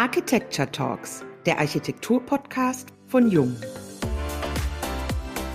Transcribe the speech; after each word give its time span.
Architecture 0.00 0.72
Talks, 0.72 1.26
der 1.44 1.58
Architektur-Podcast 1.58 2.88
von 3.06 3.30
Jung. 3.30 3.54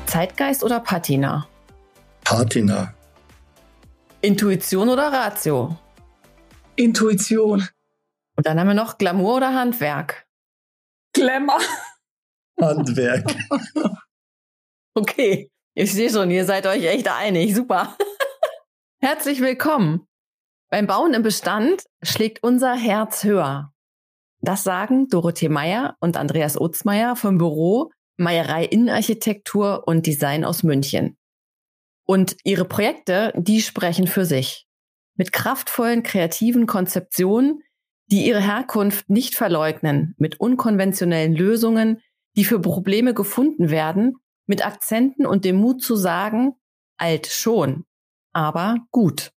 Zeitgeist 0.05 0.63
oder 0.63 0.81
Patina? 0.81 1.47
Patina. 2.23 2.93
Intuition 4.21 4.89
oder 4.89 5.11
Ratio? 5.11 5.75
Intuition. 6.75 7.67
Und 8.37 8.45
dann 8.45 8.59
haben 8.59 8.67
wir 8.67 8.75
noch 8.75 8.99
Glamour 8.99 9.37
oder 9.37 9.51
Handwerk? 9.55 10.27
Glamour. 11.13 11.61
Handwerk. 12.61 13.35
okay, 14.93 15.49
ich 15.73 15.91
sehe 15.91 16.11
schon, 16.11 16.29
ihr 16.29 16.45
seid 16.45 16.67
euch 16.67 16.85
echt 16.85 17.07
einig. 17.07 17.55
Super. 17.55 17.97
Herzlich 19.01 19.41
willkommen. 19.41 20.05
Beim 20.69 20.85
Bauen 20.85 21.15
im 21.15 21.23
Bestand 21.23 21.83
schlägt 22.03 22.43
unser 22.43 22.75
Herz 22.75 23.23
höher. 23.23 23.71
Das 24.45 24.63
sagen 24.63 25.07
Dorothee 25.07 25.49
Meyer 25.49 25.97
und 25.99 26.17
Andreas 26.17 26.61
Otzmeier 26.61 27.15
vom 27.15 27.39
Büro 27.39 27.91
Meierei 28.15 28.65
Innenarchitektur 28.65 29.87
und 29.87 30.05
Design 30.05 30.45
aus 30.45 30.61
München. 30.61 31.17
Und 32.05 32.37
ihre 32.43 32.65
Projekte, 32.65 33.33
die 33.35 33.59
sprechen 33.61 34.05
für 34.05 34.23
sich. 34.23 34.67
Mit 35.15 35.33
kraftvollen, 35.33 36.03
kreativen 36.03 36.67
Konzeptionen, 36.67 37.63
die 38.11 38.27
ihre 38.27 38.39
Herkunft 38.39 39.09
nicht 39.09 39.33
verleugnen, 39.33 40.13
mit 40.19 40.39
unkonventionellen 40.39 41.33
Lösungen, 41.33 42.03
die 42.37 42.45
für 42.45 42.61
Probleme 42.61 43.15
gefunden 43.15 43.71
werden, 43.71 44.13
mit 44.45 44.63
Akzenten 44.63 45.25
und 45.25 45.43
dem 45.43 45.55
Mut 45.55 45.81
zu 45.81 45.95
sagen, 45.95 46.53
alt 46.97 47.25
schon, 47.25 47.83
aber 48.31 48.75
gut. 48.91 49.31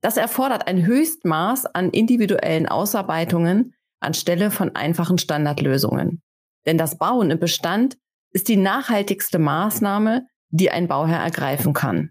Das 0.00 0.16
erfordert 0.16 0.66
ein 0.66 0.84
Höchstmaß 0.84 1.66
an 1.66 1.90
individuellen 1.90 2.66
Ausarbeitungen 2.66 3.74
anstelle 4.00 4.50
von 4.50 4.74
einfachen 4.74 5.18
Standardlösungen. 5.18 6.22
Denn 6.66 6.78
das 6.78 6.98
Bauen 6.98 7.30
im 7.30 7.38
Bestand 7.38 7.96
ist 8.30 8.48
die 8.48 8.56
nachhaltigste 8.56 9.38
Maßnahme, 9.38 10.26
die 10.50 10.70
ein 10.70 10.88
Bauherr 10.88 11.20
ergreifen 11.20 11.72
kann. 11.72 12.10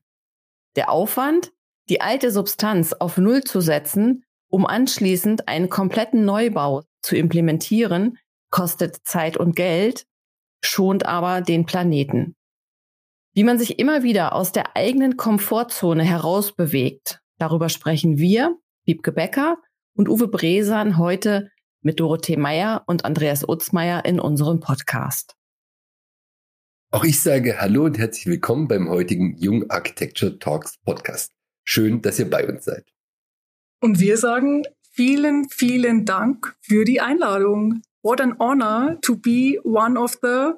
Der 0.76 0.92
Aufwand, 0.92 1.52
die 1.90 2.02
alte 2.02 2.32
Substanz 2.32 2.94
auf 2.94 3.18
Null 3.18 3.44
zu 3.44 3.62
setzen, 3.62 4.24
um 4.50 4.66
anschließend 4.66 5.48
einen 5.48 5.70
kompletten 5.70 6.26
Neubau 6.26 6.84
zu 7.02 7.16
implementieren, 7.16 8.18
kostet 8.50 8.98
Zeit 9.06 9.38
und 9.38 9.56
Geld, 9.56 10.06
schont 10.64 11.06
aber 11.06 11.42
den 11.42 11.66
Planeten. 11.66 12.36
Wie 13.34 13.44
man 13.44 13.60
sich 13.60 13.78
immer 13.78 14.04
wieder 14.04 14.34
aus 14.34 14.52
der 14.52 14.76
eigenen 14.76 15.18
Komfortzone 15.18 16.04
herausbewegt, 16.04 17.20
darüber 17.38 17.70
sprechen 17.70 18.18
wir, 18.18 18.56
Wiebke 18.86 19.12
Becker 19.12 19.58
und 19.96 20.10
Uwe 20.10 20.28
Bresan 20.28 20.98
heute 20.98 21.50
mit 21.82 22.00
Dorothee 22.00 22.38
Meyer 22.38 22.84
und 22.88 23.06
Andreas 23.06 23.48
Utzmeier 23.48 24.06
in 24.06 24.20
unserem 24.20 24.60
Podcast. 24.60 25.36
Auch 26.92 27.04
ich 27.04 27.20
sage 27.20 27.60
Hallo 27.60 27.86
und 27.86 27.98
herzlich 27.98 28.28
willkommen 28.28 28.68
beim 28.68 28.90
heutigen 28.90 29.36
Jung 29.38 29.70
Architecture 29.70 30.40
Talks 30.40 30.78
Podcast. 30.86 31.34
Schön, 31.66 32.02
dass 32.02 32.18
ihr 32.18 32.30
bei 32.30 32.48
uns 32.48 32.66
seid. 32.66 32.86
Und 33.82 34.00
wir 34.00 34.18
sagen 34.18 34.64
vielen, 34.92 35.50
vielen 35.50 36.06
Dank 36.06 36.56
für 36.62 36.86
die 36.86 37.02
Einladung. 37.02 37.82
What 38.02 38.22
an 38.22 38.40
honor 38.40 38.98
to 39.02 39.18
be 39.18 39.60
one 39.64 40.00
of 40.00 40.18
the 40.22 40.54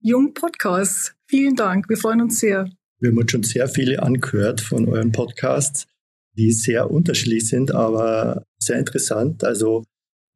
Jung 0.00 0.32
Podcasts. 0.32 1.14
Vielen 1.26 1.54
Dank, 1.54 1.88
wir 1.88 1.96
freuen 1.96 2.22
uns 2.22 2.40
sehr. 2.40 2.68
Wir 2.98 3.10
haben 3.10 3.18
uns 3.18 3.30
schon 3.30 3.42
sehr 3.42 3.68
viele 3.68 4.02
angehört 4.02 4.62
von 4.62 4.88
euren 4.88 5.12
Podcasts, 5.12 5.86
die 6.32 6.52
sehr 6.52 6.90
unterschiedlich 6.90 7.46
sind, 7.46 7.74
aber 7.74 8.44
sehr 8.58 8.78
interessant. 8.78 9.44
Also 9.44 9.84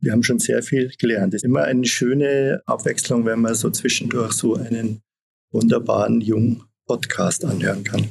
wir 0.01 0.13
haben 0.13 0.23
schon 0.23 0.39
sehr 0.39 0.63
viel 0.63 0.93
gelernt. 0.99 1.35
Es 1.35 1.43
ist 1.43 1.45
immer 1.45 1.65
eine 1.65 1.85
schöne 1.85 2.63
Abwechslung, 2.67 3.25
wenn 3.27 3.41
man 3.41 3.55
so 3.55 3.71
zwischendurch 3.71 4.33
so 4.33 4.55
einen 4.55 5.03
wunderbaren 5.51 6.21
jungen 6.21 6.63
Podcast 6.87 7.45
anhören 7.45 7.85
kann. 7.85 8.09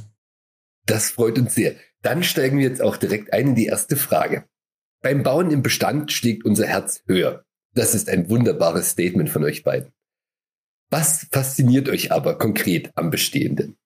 Das 0.85 1.11
freut 1.11 1.37
uns 1.37 1.55
sehr. 1.55 1.75
Dann 2.01 2.23
steigen 2.23 2.59
wir 2.59 2.67
jetzt 2.67 2.81
auch 2.81 2.97
direkt 2.97 3.33
ein 3.33 3.49
in 3.49 3.55
die 3.55 3.65
erste 3.65 3.95
Frage. 3.95 4.45
Beim 5.01 5.23
Bauen 5.23 5.51
im 5.51 5.61
Bestand 5.61 6.11
schlägt 6.11 6.45
unser 6.45 6.67
Herz 6.67 7.03
höher. 7.07 7.45
Das 7.73 7.93
ist 7.93 8.09
ein 8.09 8.29
wunderbares 8.29 8.91
Statement 8.91 9.29
von 9.29 9.43
euch 9.43 9.63
beiden. 9.63 9.91
Was 10.89 11.27
fasziniert 11.31 11.89
euch 11.89 12.11
aber 12.11 12.37
konkret 12.37 12.91
am 12.95 13.11
Bestehenden? 13.11 13.77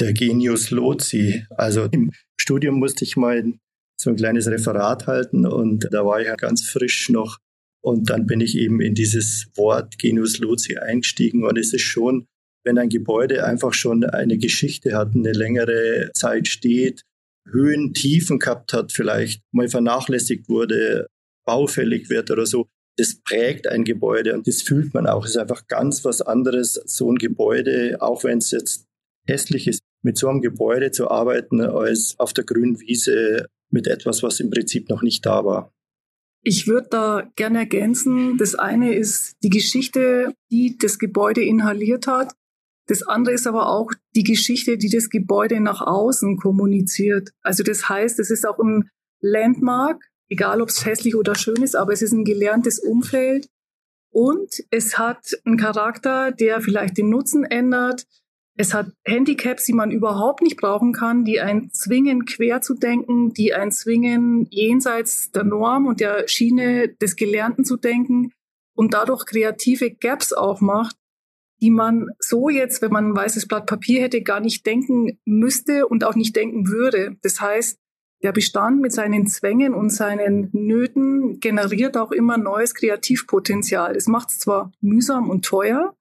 Der 0.00 0.12
Genius 0.12 0.70
Lozi. 0.70 1.46
Also 1.50 1.84
im 1.84 2.12
Studium 2.36 2.78
musste 2.78 3.04
ich 3.04 3.16
mal 3.16 3.54
so 4.00 4.10
ein 4.10 4.16
kleines 4.16 4.46
Referat 4.48 5.06
halten 5.06 5.46
und 5.46 5.88
da 5.92 6.04
war 6.04 6.20
ich 6.20 6.26
ja 6.26 6.36
ganz 6.36 6.68
frisch 6.68 7.08
noch. 7.08 7.38
Und 7.82 8.08
dann 8.08 8.26
bin 8.26 8.40
ich 8.40 8.56
eben 8.56 8.80
in 8.80 8.94
dieses 8.94 9.46
Wort 9.56 9.98
Genius 9.98 10.38
Loci 10.38 10.78
eingestiegen 10.78 11.44
und 11.44 11.58
es 11.58 11.72
ist 11.74 11.82
schon, 11.82 12.26
wenn 12.64 12.78
ein 12.78 12.88
Gebäude 12.88 13.44
einfach 13.44 13.74
schon 13.74 14.04
eine 14.04 14.38
Geschichte 14.38 14.96
hat, 14.96 15.14
eine 15.14 15.32
längere 15.32 16.10
Zeit 16.14 16.48
steht, 16.48 17.02
Höhen, 17.46 17.92
Tiefen 17.92 18.38
gehabt 18.38 18.72
hat, 18.72 18.92
vielleicht 18.92 19.42
mal 19.52 19.68
vernachlässigt 19.68 20.48
wurde, 20.48 21.08
baufällig 21.46 22.08
wird 22.08 22.30
oder 22.30 22.46
so, 22.46 22.68
das 22.96 23.16
prägt 23.22 23.66
ein 23.66 23.84
Gebäude 23.84 24.34
und 24.34 24.46
das 24.46 24.62
fühlt 24.62 24.94
man 24.94 25.06
auch. 25.06 25.24
Es 25.24 25.32
ist 25.32 25.36
einfach 25.36 25.66
ganz 25.66 26.04
was 26.04 26.22
anderes, 26.22 26.74
so 26.86 27.10
ein 27.10 27.16
Gebäude, 27.16 27.96
auch 28.00 28.24
wenn 28.24 28.38
es 28.38 28.50
jetzt 28.50 28.86
hässlich 29.26 29.66
ist, 29.66 29.80
mit 30.02 30.16
so 30.16 30.28
einem 30.28 30.40
Gebäude 30.40 30.90
zu 30.90 31.10
arbeiten, 31.10 31.60
als 31.60 32.14
auf 32.18 32.32
der 32.32 32.44
grünen 32.44 32.80
Wiese 32.80 33.46
mit 33.74 33.86
etwas, 33.86 34.22
was 34.22 34.40
im 34.40 34.48
Prinzip 34.48 34.88
noch 34.88 35.02
nicht 35.02 35.26
da 35.26 35.44
war. 35.44 35.70
Ich 36.42 36.66
würde 36.66 36.88
da 36.90 37.30
gerne 37.36 37.60
ergänzen. 37.60 38.36
Das 38.38 38.54
eine 38.54 38.94
ist 38.94 39.36
die 39.42 39.50
Geschichte, 39.50 40.34
die 40.50 40.78
das 40.78 40.98
Gebäude 40.98 41.42
inhaliert 41.42 42.06
hat. 42.06 42.32
Das 42.86 43.02
andere 43.02 43.34
ist 43.34 43.46
aber 43.46 43.68
auch 43.70 43.92
die 44.14 44.24
Geschichte, 44.24 44.76
die 44.76 44.90
das 44.90 45.08
Gebäude 45.08 45.60
nach 45.60 45.80
außen 45.80 46.36
kommuniziert. 46.36 47.30
Also 47.42 47.62
das 47.62 47.88
heißt, 47.88 48.18
es 48.18 48.30
ist 48.30 48.46
auch 48.46 48.58
ein 48.58 48.90
Landmark, 49.20 50.04
egal 50.28 50.60
ob 50.60 50.68
es 50.68 50.84
hässlich 50.84 51.16
oder 51.16 51.34
schön 51.34 51.62
ist, 51.62 51.76
aber 51.76 51.92
es 51.92 52.02
ist 52.02 52.12
ein 52.12 52.24
gelerntes 52.24 52.78
Umfeld. 52.78 53.48
Und 54.10 54.62
es 54.70 54.98
hat 54.98 55.32
einen 55.44 55.56
Charakter, 55.56 56.30
der 56.30 56.60
vielleicht 56.60 56.98
den 56.98 57.08
Nutzen 57.08 57.44
ändert, 57.44 58.06
es 58.56 58.72
hat 58.72 58.92
Handicaps, 59.04 59.64
die 59.64 59.72
man 59.72 59.90
überhaupt 59.90 60.40
nicht 60.42 60.56
brauchen 60.56 60.92
kann, 60.92 61.24
die 61.24 61.40
einen 61.40 61.72
zwingen, 61.72 62.24
quer 62.24 62.60
zu 62.60 62.74
denken, 62.74 63.32
die 63.32 63.52
einen 63.52 63.72
zwingen, 63.72 64.46
jenseits 64.50 65.32
der 65.32 65.44
Norm 65.44 65.86
und 65.86 66.00
der 66.00 66.28
Schiene 66.28 66.88
des 66.88 67.16
Gelernten 67.16 67.64
zu 67.64 67.76
denken 67.76 68.30
und 68.74 68.94
dadurch 68.94 69.26
kreative 69.26 69.90
Gaps 69.90 70.32
aufmacht, 70.32 70.96
die 71.60 71.70
man 71.70 72.08
so 72.20 72.48
jetzt, 72.48 72.80
wenn 72.80 72.92
man 72.92 73.08
ein 73.08 73.16
weißes 73.16 73.48
Blatt 73.48 73.66
Papier 73.66 74.02
hätte, 74.02 74.22
gar 74.22 74.40
nicht 74.40 74.64
denken 74.66 75.18
müsste 75.24 75.88
und 75.88 76.04
auch 76.04 76.14
nicht 76.14 76.36
denken 76.36 76.68
würde. 76.68 77.16
Das 77.22 77.40
heißt, 77.40 77.78
der 78.22 78.32
Bestand 78.32 78.80
mit 78.80 78.92
seinen 78.92 79.26
Zwängen 79.26 79.74
und 79.74 79.90
seinen 79.90 80.48
Nöten 80.52 81.40
generiert 81.40 81.96
auch 81.96 82.12
immer 82.12 82.38
neues 82.38 82.74
Kreativpotenzial. 82.74 83.96
Es 83.96 84.06
macht 84.06 84.30
es 84.30 84.38
zwar 84.38 84.72
mühsam 84.80 85.28
und 85.28 85.44
teuer, 85.44 85.94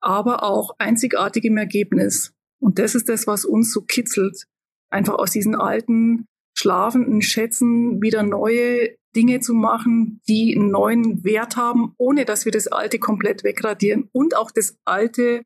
aber 0.00 0.42
auch 0.42 0.74
einzigartig 0.78 1.44
im 1.44 1.56
Ergebnis. 1.56 2.32
Und 2.60 2.78
das 2.78 2.94
ist 2.94 3.08
das, 3.08 3.26
was 3.26 3.44
uns 3.44 3.72
so 3.72 3.82
kitzelt. 3.82 4.44
Einfach 4.90 5.14
aus 5.14 5.30
diesen 5.30 5.54
alten, 5.54 6.26
schlafenden 6.54 7.22
Schätzen 7.22 8.02
wieder 8.02 8.22
neue 8.22 8.96
Dinge 9.14 9.40
zu 9.40 9.54
machen, 9.54 10.20
die 10.28 10.54
einen 10.56 10.70
neuen 10.70 11.24
Wert 11.24 11.56
haben, 11.56 11.94
ohne 11.98 12.24
dass 12.24 12.44
wir 12.44 12.52
das 12.52 12.66
Alte 12.68 12.98
komplett 12.98 13.44
wegradieren 13.44 14.08
und 14.12 14.36
auch 14.36 14.50
das 14.50 14.76
Alte 14.84 15.42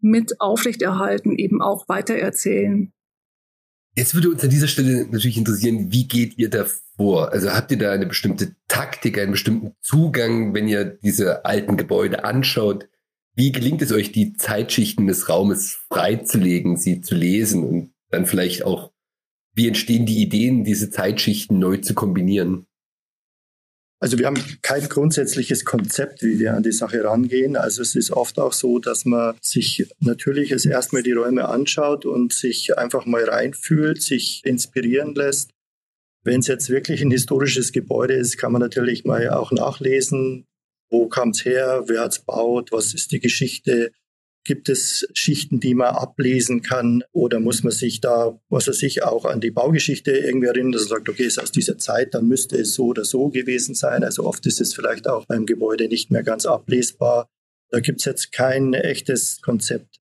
mit 0.00 0.40
aufrechterhalten, 0.40 1.36
eben 1.36 1.62
auch 1.62 1.88
weitererzählen. 1.88 2.92
Jetzt 3.94 4.14
würde 4.14 4.30
uns 4.30 4.42
an 4.42 4.50
dieser 4.50 4.68
Stelle 4.68 5.04
natürlich 5.04 5.36
interessieren, 5.36 5.92
wie 5.92 6.08
geht 6.08 6.38
ihr 6.38 6.48
da 6.48 6.66
vor? 6.96 7.32
Also 7.32 7.50
habt 7.50 7.70
ihr 7.70 7.78
da 7.78 7.92
eine 7.92 8.06
bestimmte 8.06 8.56
Taktik, 8.66 9.18
einen 9.18 9.32
bestimmten 9.32 9.72
Zugang, 9.82 10.54
wenn 10.54 10.66
ihr 10.66 10.84
diese 10.84 11.44
alten 11.44 11.76
Gebäude 11.76 12.24
anschaut? 12.24 12.88
Wie 13.34 13.52
gelingt 13.52 13.80
es 13.80 13.92
euch, 13.92 14.12
die 14.12 14.34
Zeitschichten 14.34 15.06
des 15.06 15.28
Raumes 15.28 15.80
freizulegen, 15.88 16.76
sie 16.76 17.00
zu 17.00 17.14
lesen 17.14 17.64
und 17.64 17.94
dann 18.10 18.26
vielleicht 18.26 18.64
auch, 18.64 18.92
wie 19.54 19.68
entstehen 19.68 20.06
die 20.06 20.22
Ideen, 20.22 20.64
diese 20.64 20.90
Zeitschichten 20.90 21.58
neu 21.58 21.78
zu 21.78 21.94
kombinieren? 21.94 22.66
Also 24.00 24.18
wir 24.18 24.26
haben 24.26 24.42
kein 24.62 24.88
grundsätzliches 24.88 25.64
Konzept, 25.64 26.22
wie 26.22 26.40
wir 26.40 26.54
an 26.54 26.64
die 26.64 26.72
Sache 26.72 27.04
rangehen. 27.04 27.56
Also 27.56 27.82
es 27.82 27.94
ist 27.94 28.10
oft 28.10 28.38
auch 28.40 28.52
so, 28.52 28.80
dass 28.80 29.04
man 29.04 29.36
sich 29.40 29.86
natürlich 30.00 30.50
erst 30.50 30.66
erstmal 30.66 31.04
die 31.04 31.12
Räume 31.12 31.48
anschaut 31.48 32.04
und 32.04 32.32
sich 32.32 32.76
einfach 32.76 33.06
mal 33.06 33.22
reinfühlt, 33.22 34.02
sich 34.02 34.42
inspirieren 34.44 35.14
lässt. 35.14 35.52
Wenn 36.24 36.40
es 36.40 36.48
jetzt 36.48 36.68
wirklich 36.68 37.00
ein 37.02 37.12
historisches 37.12 37.70
Gebäude 37.70 38.14
ist, 38.14 38.38
kann 38.38 38.50
man 38.50 38.60
natürlich 38.60 39.04
mal 39.04 39.30
auch 39.30 39.52
nachlesen, 39.52 40.46
wo 40.92 41.08
kam 41.08 41.30
es 41.30 41.44
her? 41.44 41.84
Wer 41.86 42.02
hat 42.02 42.12
es 42.12 42.18
baut? 42.20 42.70
Was 42.70 42.94
ist 42.94 43.10
die 43.10 43.18
Geschichte? 43.18 43.90
Gibt 44.44 44.68
es 44.68 45.08
Schichten, 45.14 45.60
die 45.60 45.74
man 45.74 45.94
ablesen 45.94 46.62
kann? 46.62 47.02
Oder 47.12 47.40
muss 47.40 47.62
man 47.62 47.72
sich 47.72 48.00
da, 48.00 48.38
was 48.48 48.66
er 48.66 48.74
sich 48.74 49.02
auch 49.02 49.24
an 49.24 49.40
die 49.40 49.50
Baugeschichte 49.50 50.12
irgendwie 50.12 50.48
erinnern, 50.48 50.72
dass 50.72 50.82
er 50.82 50.88
sagt, 50.88 51.08
okay, 51.08 51.24
ist 51.24 51.40
aus 51.40 51.52
dieser 51.52 51.78
Zeit, 51.78 52.14
dann 52.14 52.28
müsste 52.28 52.56
es 52.58 52.74
so 52.74 52.86
oder 52.86 53.04
so 53.04 53.28
gewesen 53.30 53.74
sein. 53.74 54.04
Also 54.04 54.24
oft 54.24 54.44
ist 54.46 54.60
es 54.60 54.74
vielleicht 54.74 55.08
auch 55.08 55.26
beim 55.26 55.46
Gebäude 55.46 55.88
nicht 55.88 56.10
mehr 56.10 56.22
ganz 56.22 56.44
ablesbar. 56.44 57.28
Da 57.70 57.80
gibt 57.80 58.00
es 58.00 58.04
jetzt 58.04 58.32
kein 58.32 58.74
echtes 58.74 59.40
Konzept. 59.40 59.96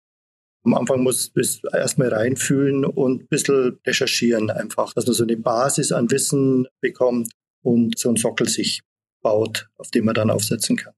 Am 0.65 0.75
Anfang 0.75 1.03
muss 1.03 1.33
man 1.35 1.81
erstmal 1.81 2.09
reinfühlen 2.09 2.85
und 2.85 3.23
ein 3.23 3.29
bisschen 3.29 3.79
recherchieren 3.87 4.51
einfach, 4.51 4.93
dass 4.93 5.07
man 5.07 5.15
so 5.15 5.23
eine 5.23 5.37
Basis 5.37 5.93
an 5.93 6.11
Wissen 6.11 6.67
bekommt 6.81 7.31
und 7.63 7.99
so 7.99 8.11
ein 8.11 8.17
Sockel 8.17 8.49
sich 8.49 8.83
baut, 9.23 9.69
auf 9.77 9.91
dem 9.91 10.05
man 10.05 10.15
dann 10.15 10.31
aufsetzen 10.31 10.77
kann. 10.77 10.95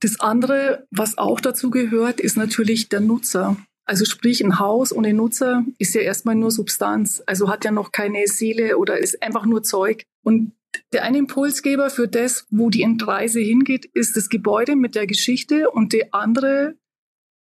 Das 0.00 0.18
andere, 0.20 0.86
was 0.90 1.18
auch 1.18 1.40
dazu 1.40 1.70
gehört, 1.70 2.20
ist 2.20 2.36
natürlich 2.36 2.88
der 2.88 3.00
Nutzer. 3.00 3.56
Also 3.84 4.04
sprich, 4.04 4.42
ein 4.42 4.58
Haus 4.58 4.92
ohne 4.92 5.12
Nutzer 5.12 5.64
ist 5.78 5.94
ja 5.94 6.00
erstmal 6.00 6.36
nur 6.36 6.50
Substanz, 6.50 7.22
also 7.26 7.50
hat 7.50 7.64
ja 7.64 7.70
noch 7.70 7.92
keine 7.92 8.26
Seele 8.26 8.78
oder 8.78 8.98
ist 8.98 9.22
einfach 9.22 9.44
nur 9.46 9.62
Zeug. 9.62 10.04
Und 10.22 10.52
der 10.92 11.02
eine 11.02 11.18
Impulsgeber 11.18 11.90
für 11.90 12.08
das, 12.08 12.46
wo 12.50 12.70
die 12.70 12.86
Reise 13.00 13.40
hingeht, 13.40 13.86
ist 13.86 14.16
das 14.16 14.28
Gebäude 14.28 14.76
mit 14.76 14.94
der 14.94 15.06
Geschichte 15.06 15.70
und 15.70 15.92
die 15.92 16.12
andere 16.12 16.76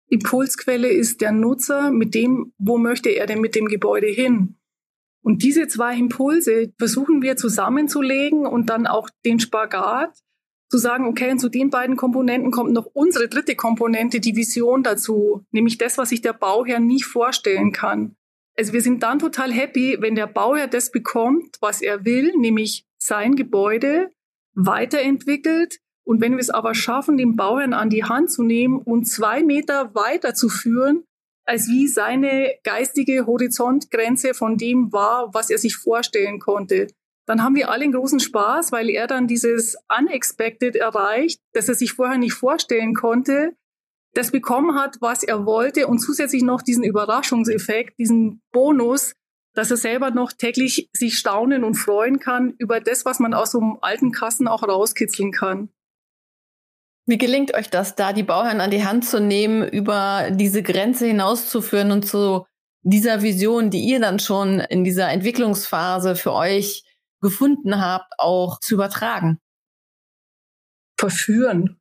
Impulsquelle 0.09 0.89
ist 0.89 1.21
der 1.21 1.33
Nutzer 1.33 1.91
mit 1.91 2.15
dem, 2.15 2.53
wo 2.59 2.79
möchte 2.79 3.11
er 3.11 3.27
denn 3.27 3.41
mit 3.41 3.55
dem 3.55 3.67
Gebäude 3.67 4.07
hin? 4.07 4.56
Und 5.27 5.43
diese 5.43 5.67
zwei 5.67 5.97
Impulse 5.97 6.73
versuchen 6.79 7.21
wir 7.21 7.37
zusammenzulegen 7.37 8.47
und 8.47 8.71
dann 8.71 8.87
auch 8.87 9.11
den 9.25 9.41
Spagat 9.41 10.17
zu 10.71 10.79
sagen, 10.79 11.09
okay, 11.09 11.33
und 11.33 11.41
zu 11.41 11.49
den 11.49 11.69
beiden 11.69 11.97
Komponenten 11.97 12.53
kommt 12.53 12.73
noch 12.73 12.87
unsere 12.93 13.27
dritte 13.27 13.57
Komponente, 13.57 14.21
die 14.21 14.37
Vision 14.37 14.85
dazu, 14.85 15.45
nämlich 15.51 15.79
das, 15.79 15.99
was 15.99 16.11
sich 16.11 16.23
der 16.23 16.33
Bauherr 16.33 16.79
nicht 16.79 17.07
vorstellen 17.07 17.73
kann. 17.73 18.15
Also 18.57 18.73
wir 18.73 18.81
sind 18.83 19.03
dann 19.03 19.19
total 19.19 19.53
happy, 19.53 19.97
wenn 19.99 20.15
der 20.15 20.29
Bauherr 20.29 20.69
das 20.69 20.93
bekommt, 20.93 21.57
was 21.61 21.83
er 21.83 22.05
will, 22.05 22.33
nämlich 22.37 22.87
sein 22.97 23.35
Gebäude 23.35 24.13
weiterentwickelt. 24.55 25.81
Und 26.05 26.21
wenn 26.21 26.35
wir 26.35 26.41
es 26.41 26.51
aber 26.51 26.73
schaffen, 26.77 27.17
den 27.17 27.35
Bauherrn 27.35 27.73
an 27.73 27.91
die 27.91 28.05
Hand 28.05 28.31
zu 28.31 28.45
nehmen 28.45 28.79
und 28.79 29.09
zwei 29.09 29.43
Meter 29.43 29.93
weiter 29.97 30.35
zu 30.35 30.49
führen, 30.49 31.03
als 31.47 31.69
wie 31.69 31.87
seine 31.87 32.55
geistige 32.65 33.27
Horizontgrenze 33.27 34.35
von 34.35 34.57
dem 34.57 34.93
war, 34.93 35.33
was 35.33 35.49
er 35.49 35.59
sich 35.59 35.77
vorstellen 35.77 36.41
konnte, 36.41 36.89
dann 37.27 37.43
haben 37.43 37.57
wir 37.57 37.71
alle 37.71 37.89
großen 37.91 38.21
Spaß, 38.21 38.73
weil 38.73 38.89
er 38.89 39.07
dann 39.07 39.27
dieses 39.27 39.77
Unexpected 39.89 40.77
erreicht, 40.77 41.41
dass 41.53 41.69
er 41.69 41.75
sich 41.75 41.93
vorher 41.93 42.19
nicht 42.19 42.35
vorstellen 42.35 42.95
konnte, 42.95 43.57
das 44.15 44.31
bekommen 44.31 44.77
hat, 44.77 44.97
was 45.01 45.23
er 45.23 45.45
wollte 45.45 45.89
und 45.89 45.99
zusätzlich 45.99 46.43
noch 46.43 46.63
diesen 46.63 46.85
Überraschungseffekt, 46.85 47.99
diesen 47.99 48.41
Bonus, 48.53 49.13
dass 49.55 49.71
er 49.71 49.77
selber 49.77 50.11
noch 50.11 50.33
täglich 50.33 50.89
sich 50.93 51.19
staunen 51.19 51.65
und 51.65 51.75
freuen 51.75 52.19
kann 52.19 52.55
über 52.59 52.81
das, 52.81 53.05
was 53.05 53.19
man 53.19 53.35
aus 53.35 53.53
so 53.53 53.61
einem 53.61 53.79
alten 53.81 54.13
Kassen 54.13 54.49
auch 54.49 54.63
rauskitzeln 54.63 55.33
kann. 55.33 55.71
Wie 57.07 57.19
gelingt 57.19 57.55
euch 57.55 57.71
das, 57.71 57.95
da 57.95 58.13
die 58.13 58.25
Bauherren 58.25 58.61
an 58.61 58.73
die 58.73 58.85
Hand 58.85 59.05
zu 59.05 59.21
nehmen, 59.21 59.67
über 59.67 60.31
diese 60.33 60.63
Grenze 60.63 61.07
hinauszuführen 61.07 61.93
und 61.93 62.05
zu 62.05 62.47
dieser 62.83 63.23
Vision, 63.23 63.71
die 63.71 63.85
ihr 63.85 64.01
dann 64.01 64.19
schon 64.19 64.59
in 64.59 64.83
dieser 64.83 65.09
Entwicklungsphase 65.11 66.17
für 66.17 66.33
euch 66.33 66.85
gefunden 67.21 67.81
habt, 67.81 68.13
auch 68.19 68.59
zu 68.59 68.75
übertragen? 68.75 69.39
Verführen. 70.99 71.81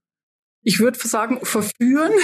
Ich 0.62 0.80
würde 0.80 1.00
sagen, 1.00 1.44
verführen. 1.44 2.12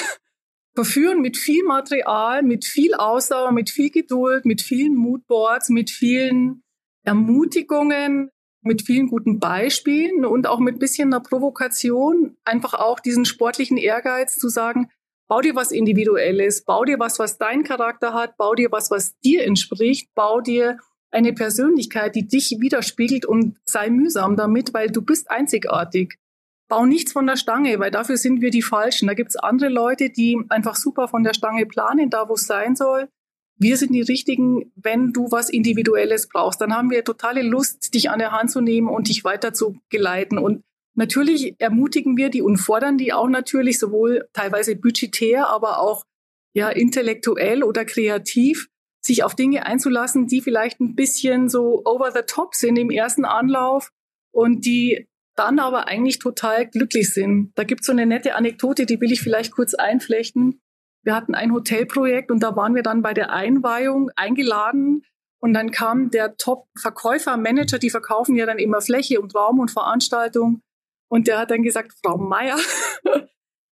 Verführen 0.73 1.19
mit 1.19 1.35
viel 1.35 1.65
Material, 1.65 2.43
mit 2.43 2.63
viel 2.63 2.93
Ausdauer, 2.93 3.51
mit 3.51 3.69
viel 3.69 3.89
Geduld, 3.89 4.45
mit 4.45 4.61
vielen 4.61 4.95
Moodboards, 4.95 5.67
mit 5.67 5.89
vielen 5.89 6.63
Ermutigungen, 7.03 8.31
mit 8.61 8.83
vielen 8.83 9.07
guten 9.07 9.39
Beispielen 9.39 10.25
und 10.25 10.47
auch 10.47 10.59
mit 10.59 10.79
bisschen 10.79 11.13
einer 11.13 11.21
Provokation, 11.21 12.37
einfach 12.45 12.73
auch 12.73 12.99
diesen 12.99 13.25
sportlichen 13.25 13.77
Ehrgeiz 13.77 14.37
zu 14.37 14.49
sagen, 14.49 14.89
bau 15.27 15.41
dir 15.41 15.55
was 15.55 15.71
Individuelles, 15.71 16.63
bau 16.63 16.83
dir 16.83 16.99
was, 16.99 17.17
was 17.17 17.37
dein 17.37 17.63
Charakter 17.63 18.13
hat, 18.13 18.37
bau 18.37 18.53
dir 18.53 18.71
was, 18.71 18.91
was 18.91 19.17
dir 19.19 19.43
entspricht, 19.43 20.13
bau 20.13 20.41
dir 20.41 20.77
eine 21.11 21.33
Persönlichkeit, 21.33 22.15
die 22.15 22.27
dich 22.27 22.57
widerspiegelt 22.59 23.25
und 23.25 23.57
sei 23.65 23.89
mühsam 23.89 24.35
damit, 24.35 24.73
weil 24.73 24.89
du 24.89 25.01
bist 25.01 25.29
einzigartig. 25.29 26.17
Bau 26.69 26.85
nichts 26.85 27.11
von 27.11 27.27
der 27.27 27.35
Stange, 27.35 27.79
weil 27.79 27.91
dafür 27.91 28.15
sind 28.15 28.41
wir 28.41 28.49
die 28.49 28.61
Falschen. 28.61 29.07
Da 29.07 29.13
gibt's 29.13 29.35
andere 29.35 29.69
Leute, 29.69 30.09
die 30.09 30.37
einfach 30.49 30.75
super 30.75 31.09
von 31.09 31.23
der 31.23 31.33
Stange 31.33 31.65
planen, 31.65 32.09
da 32.09 32.29
wo 32.29 32.35
es 32.35 32.45
sein 32.45 32.75
soll. 32.75 33.09
Wir 33.61 33.77
sind 33.77 33.91
die 33.93 34.01
Richtigen, 34.01 34.71
wenn 34.75 35.13
du 35.13 35.29
was 35.29 35.51
Individuelles 35.51 36.27
brauchst. 36.27 36.59
Dann 36.61 36.75
haben 36.75 36.89
wir 36.89 37.03
totale 37.03 37.43
Lust, 37.43 37.93
dich 37.93 38.09
an 38.09 38.17
der 38.17 38.31
Hand 38.31 38.49
zu 38.49 38.59
nehmen 38.59 38.87
und 38.87 39.07
dich 39.07 39.23
weiter 39.23 39.53
zu 39.53 39.79
geleiten. 39.89 40.39
Und 40.39 40.63
natürlich 40.95 41.53
ermutigen 41.59 42.17
wir 42.17 42.29
die 42.29 42.41
und 42.41 42.57
fordern 42.57 42.97
die 42.97 43.13
auch 43.13 43.29
natürlich 43.29 43.77
sowohl 43.77 44.27
teilweise 44.33 44.75
budgetär, 44.75 45.47
aber 45.47 45.79
auch 45.79 46.05
ja 46.55 46.69
intellektuell 46.69 47.61
oder 47.61 47.85
kreativ, 47.85 48.67
sich 48.99 49.23
auf 49.23 49.35
Dinge 49.35 49.63
einzulassen, 49.63 50.25
die 50.25 50.41
vielleicht 50.41 50.79
ein 50.79 50.95
bisschen 50.95 51.47
so 51.47 51.83
over 51.85 52.11
the 52.11 52.23
top 52.25 52.55
sind 52.55 52.77
im 52.77 52.89
ersten 52.89 53.25
Anlauf 53.25 53.91
und 54.31 54.65
die 54.65 55.07
dann 55.35 55.59
aber 55.59 55.87
eigentlich 55.87 56.17
total 56.17 56.65
glücklich 56.65 57.13
sind. 57.13 57.51
Da 57.53 57.63
gibt's 57.63 57.85
so 57.85 57.91
eine 57.91 58.07
nette 58.07 58.33
Anekdote, 58.33 58.87
die 58.87 58.99
will 58.99 59.11
ich 59.11 59.21
vielleicht 59.21 59.51
kurz 59.51 59.75
einflechten. 59.75 60.59
Wir 61.03 61.15
hatten 61.15 61.35
ein 61.35 61.51
Hotelprojekt 61.51 62.31
und 62.31 62.41
da 62.41 62.55
waren 62.55 62.75
wir 62.75 62.83
dann 62.83 63.01
bei 63.01 63.13
der 63.13 63.31
Einweihung 63.31 64.11
eingeladen 64.15 65.03
und 65.41 65.53
dann 65.53 65.71
kam 65.71 66.11
der 66.11 66.37
Top-Verkäufer, 66.37 67.35
Manager, 67.35 67.79
die 67.79 67.89
verkaufen 67.89 68.35
ja 68.35 68.45
dann 68.45 68.59
immer 68.59 68.79
Fläche 68.79 69.19
und 69.19 69.33
Raum 69.33 69.59
und 69.59 69.71
Veranstaltung. 69.71 70.61
Und 71.09 71.27
der 71.27 71.39
hat 71.39 71.51
dann 71.51 71.63
gesagt, 71.63 71.93
Frau 72.03 72.17
Meier, 72.17 72.57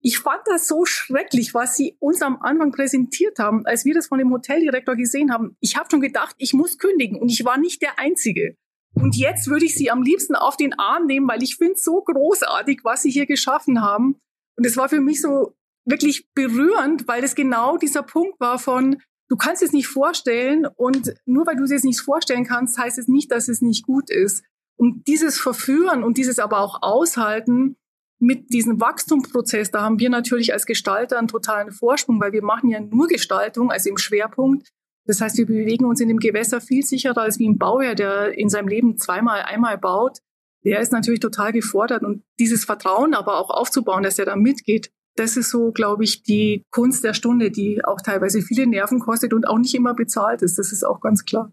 ich 0.01 0.19
fand 0.19 0.41
das 0.45 0.67
so 0.67 0.85
schrecklich, 0.85 1.53
was 1.53 1.77
sie 1.77 1.95
uns 1.99 2.21
am 2.21 2.37
Anfang 2.41 2.73
präsentiert 2.73 3.39
haben, 3.39 3.65
als 3.65 3.85
wir 3.85 3.93
das 3.93 4.07
von 4.07 4.19
dem 4.19 4.31
Hoteldirektor 4.31 4.95
gesehen 4.97 5.31
haben. 5.31 5.55
Ich 5.61 5.77
habe 5.77 5.87
schon 5.89 6.01
gedacht, 6.01 6.35
ich 6.37 6.53
muss 6.53 6.77
kündigen 6.77 7.19
und 7.19 7.31
ich 7.31 7.45
war 7.45 7.57
nicht 7.57 7.81
der 7.81 7.97
Einzige. 7.97 8.57
Und 8.95 9.15
jetzt 9.15 9.47
würde 9.47 9.65
ich 9.65 9.73
sie 9.73 9.89
am 9.89 10.03
liebsten 10.03 10.35
auf 10.35 10.57
den 10.57 10.77
Arm 10.77 11.05
nehmen, 11.05 11.27
weil 11.27 11.41
ich 11.41 11.55
finde 11.55 11.73
es 11.73 11.83
so 11.83 12.01
großartig, 12.01 12.81
was 12.83 13.01
sie 13.01 13.09
hier 13.09 13.25
geschaffen 13.25 13.81
haben. 13.81 14.19
Und 14.57 14.65
es 14.65 14.75
war 14.75 14.89
für 14.89 14.99
mich 14.99 15.21
so 15.21 15.55
wirklich 15.85 16.27
berührend, 16.33 17.07
weil 17.07 17.21
das 17.21 17.35
genau 17.35 17.77
dieser 17.77 18.03
Punkt 18.03 18.39
war 18.39 18.59
von, 18.59 18.97
du 19.29 19.35
kannst 19.35 19.63
es 19.63 19.71
nicht 19.71 19.87
vorstellen 19.87 20.65
und 20.75 21.13
nur 21.25 21.45
weil 21.45 21.55
du 21.55 21.63
es 21.63 21.71
jetzt 21.71 21.85
nicht 21.85 22.01
vorstellen 22.01 22.45
kannst, 22.45 22.77
heißt 22.77 22.97
es 22.97 23.07
nicht, 23.07 23.31
dass 23.31 23.47
es 23.47 23.61
nicht 23.61 23.85
gut 23.85 24.09
ist. 24.09 24.43
Und 24.75 25.07
dieses 25.07 25.39
Verführen 25.39 26.03
und 26.03 26.17
dieses 26.17 26.39
aber 26.39 26.59
auch 26.59 26.81
aushalten, 26.81 27.77
mit 28.23 28.53
diesem 28.53 28.79
Wachstumsprozess, 28.79 29.69
da 29.71 29.81
haben 29.81 29.99
wir 29.99 30.09
natürlich 30.09 30.53
als 30.53 30.65
Gestalter 30.65 31.19
einen 31.19 31.27
totalen 31.27 31.71
Vorsprung, 31.71 32.21
weil 32.21 32.31
wir 32.31 32.43
machen 32.43 32.69
ja 32.69 32.79
nur 32.79 33.07
Gestaltung, 33.07 33.69
also 33.69 33.89
im 33.89 33.97
Schwerpunkt. 33.97 34.69
Das 35.05 35.19
heißt, 35.19 35.37
wir 35.37 35.45
bewegen 35.45 35.85
uns 35.85 35.99
in 35.99 36.07
dem 36.07 36.19
Gewässer 36.19 36.61
viel 36.61 36.83
sicherer 36.83 37.21
als 37.21 37.37
wie 37.37 37.49
ein 37.49 37.57
Bauherr, 37.57 37.95
der 37.95 38.37
in 38.37 38.47
seinem 38.47 38.69
Leben 38.69 38.97
zweimal, 38.97 39.41
einmal 39.41 39.77
baut. 39.77 40.19
Der 40.63 40.79
ist 40.79 40.93
natürlich 40.93 41.19
total 41.19 41.51
gefordert 41.51 42.03
und 42.03 42.23
dieses 42.39 42.63
Vertrauen 42.63 43.13
aber 43.13 43.37
auch 43.37 43.49
aufzubauen, 43.49 44.03
dass 44.03 44.17
er 44.17 44.25
da 44.25 44.37
mitgeht, 44.37 44.89
das 45.15 45.37
ist 45.37 45.49
so, 45.49 45.71
glaube 45.71 46.03
ich, 46.03 46.23
die 46.23 46.63
Kunst 46.71 47.03
der 47.03 47.13
Stunde, 47.13 47.51
die 47.51 47.83
auch 47.85 48.01
teilweise 48.01 48.41
viele 48.41 48.67
Nerven 48.67 48.99
kostet 48.99 49.33
und 49.33 49.47
auch 49.47 49.59
nicht 49.59 49.75
immer 49.75 49.93
bezahlt 49.93 50.41
ist. 50.41 50.57
Das 50.57 50.71
ist 50.71 50.83
auch 50.83 50.99
ganz 51.01 51.25
klar. 51.25 51.51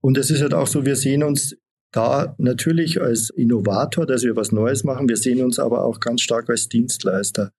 Und 0.00 0.18
es 0.18 0.30
ist 0.30 0.42
halt 0.42 0.54
auch 0.54 0.66
so, 0.66 0.84
wir 0.84 0.96
sehen 0.96 1.22
uns 1.22 1.56
da 1.92 2.34
natürlich 2.38 3.00
als 3.00 3.30
Innovator, 3.30 4.06
dass 4.06 4.22
wir 4.22 4.34
was 4.34 4.50
Neues 4.50 4.84
machen. 4.84 5.08
Wir 5.08 5.16
sehen 5.16 5.44
uns 5.44 5.58
aber 5.58 5.84
auch 5.84 6.00
ganz 6.00 6.22
stark 6.22 6.48
als 6.48 6.68
Dienstleister. 6.68 7.52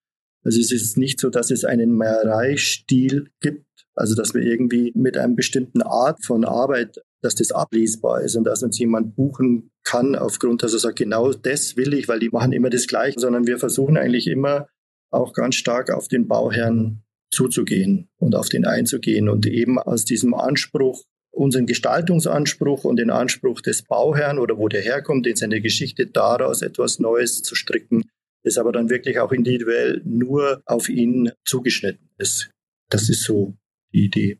Also 0.43 0.59
es 0.59 0.71
ist 0.71 0.97
nicht 0.97 1.19
so, 1.19 1.29
dass 1.29 1.51
es 1.51 1.63
einen 1.63 1.95
Meiereistil 1.95 3.29
gibt, 3.39 3.65
also 3.95 4.15
dass 4.15 4.33
wir 4.33 4.41
irgendwie 4.41 4.91
mit 4.95 5.17
einem 5.17 5.35
bestimmten 5.35 5.81
Art 5.81 6.25
von 6.25 6.43
Arbeit, 6.43 7.01
dass 7.21 7.35
das 7.35 7.51
ablesbar 7.51 8.21
ist 8.21 8.35
und 8.35 8.43
dass 8.43 8.63
uns 8.63 8.77
jemand 8.77 9.15
buchen 9.15 9.71
kann 9.83 10.15
aufgrund, 10.15 10.63
dass 10.63 10.73
er 10.73 10.79
sagt, 10.79 10.97
genau 10.97 11.31
das 11.31 11.77
will 11.77 11.93
ich, 11.93 12.07
weil 12.07 12.19
die 12.19 12.29
machen 12.29 12.51
immer 12.51 12.69
das 12.69 12.87
Gleiche, 12.87 13.19
sondern 13.19 13.47
wir 13.47 13.57
versuchen 13.57 13.95
eigentlich 13.95 14.27
immer 14.27 14.67
auch 15.13 15.33
ganz 15.33 15.55
stark 15.55 15.91
auf 15.91 16.07
den 16.07 16.27
Bauherrn 16.27 17.03
zuzugehen 17.31 18.09
und 18.17 18.35
auf 18.35 18.49
den 18.49 18.65
einzugehen 18.65 19.29
und 19.29 19.45
eben 19.45 19.79
aus 19.79 20.05
diesem 20.05 20.33
Anspruch 20.33 21.03
unseren 21.31 21.65
Gestaltungsanspruch 21.65 22.83
und 22.83 22.97
den 22.97 23.09
Anspruch 23.09 23.61
des 23.61 23.81
Bauherrn 23.81 24.37
oder 24.37 24.57
wo 24.57 24.67
der 24.67 24.81
herkommt, 24.81 25.25
in 25.25 25.35
seiner 25.35 25.59
Geschichte 25.59 26.05
daraus 26.05 26.61
etwas 26.61 26.99
Neues 26.99 27.41
zu 27.41 27.55
stricken, 27.55 28.03
das 28.43 28.57
aber 28.57 28.71
dann 28.71 28.89
wirklich 28.89 29.19
auch 29.19 29.31
individuell 29.31 30.01
nur 30.05 30.61
auf 30.65 30.89
ihn 30.89 31.31
zugeschnitten 31.43 32.09
ist. 32.17 32.51
Das 32.89 33.09
ist 33.09 33.23
so 33.23 33.55
die 33.93 34.05
Idee. 34.05 34.39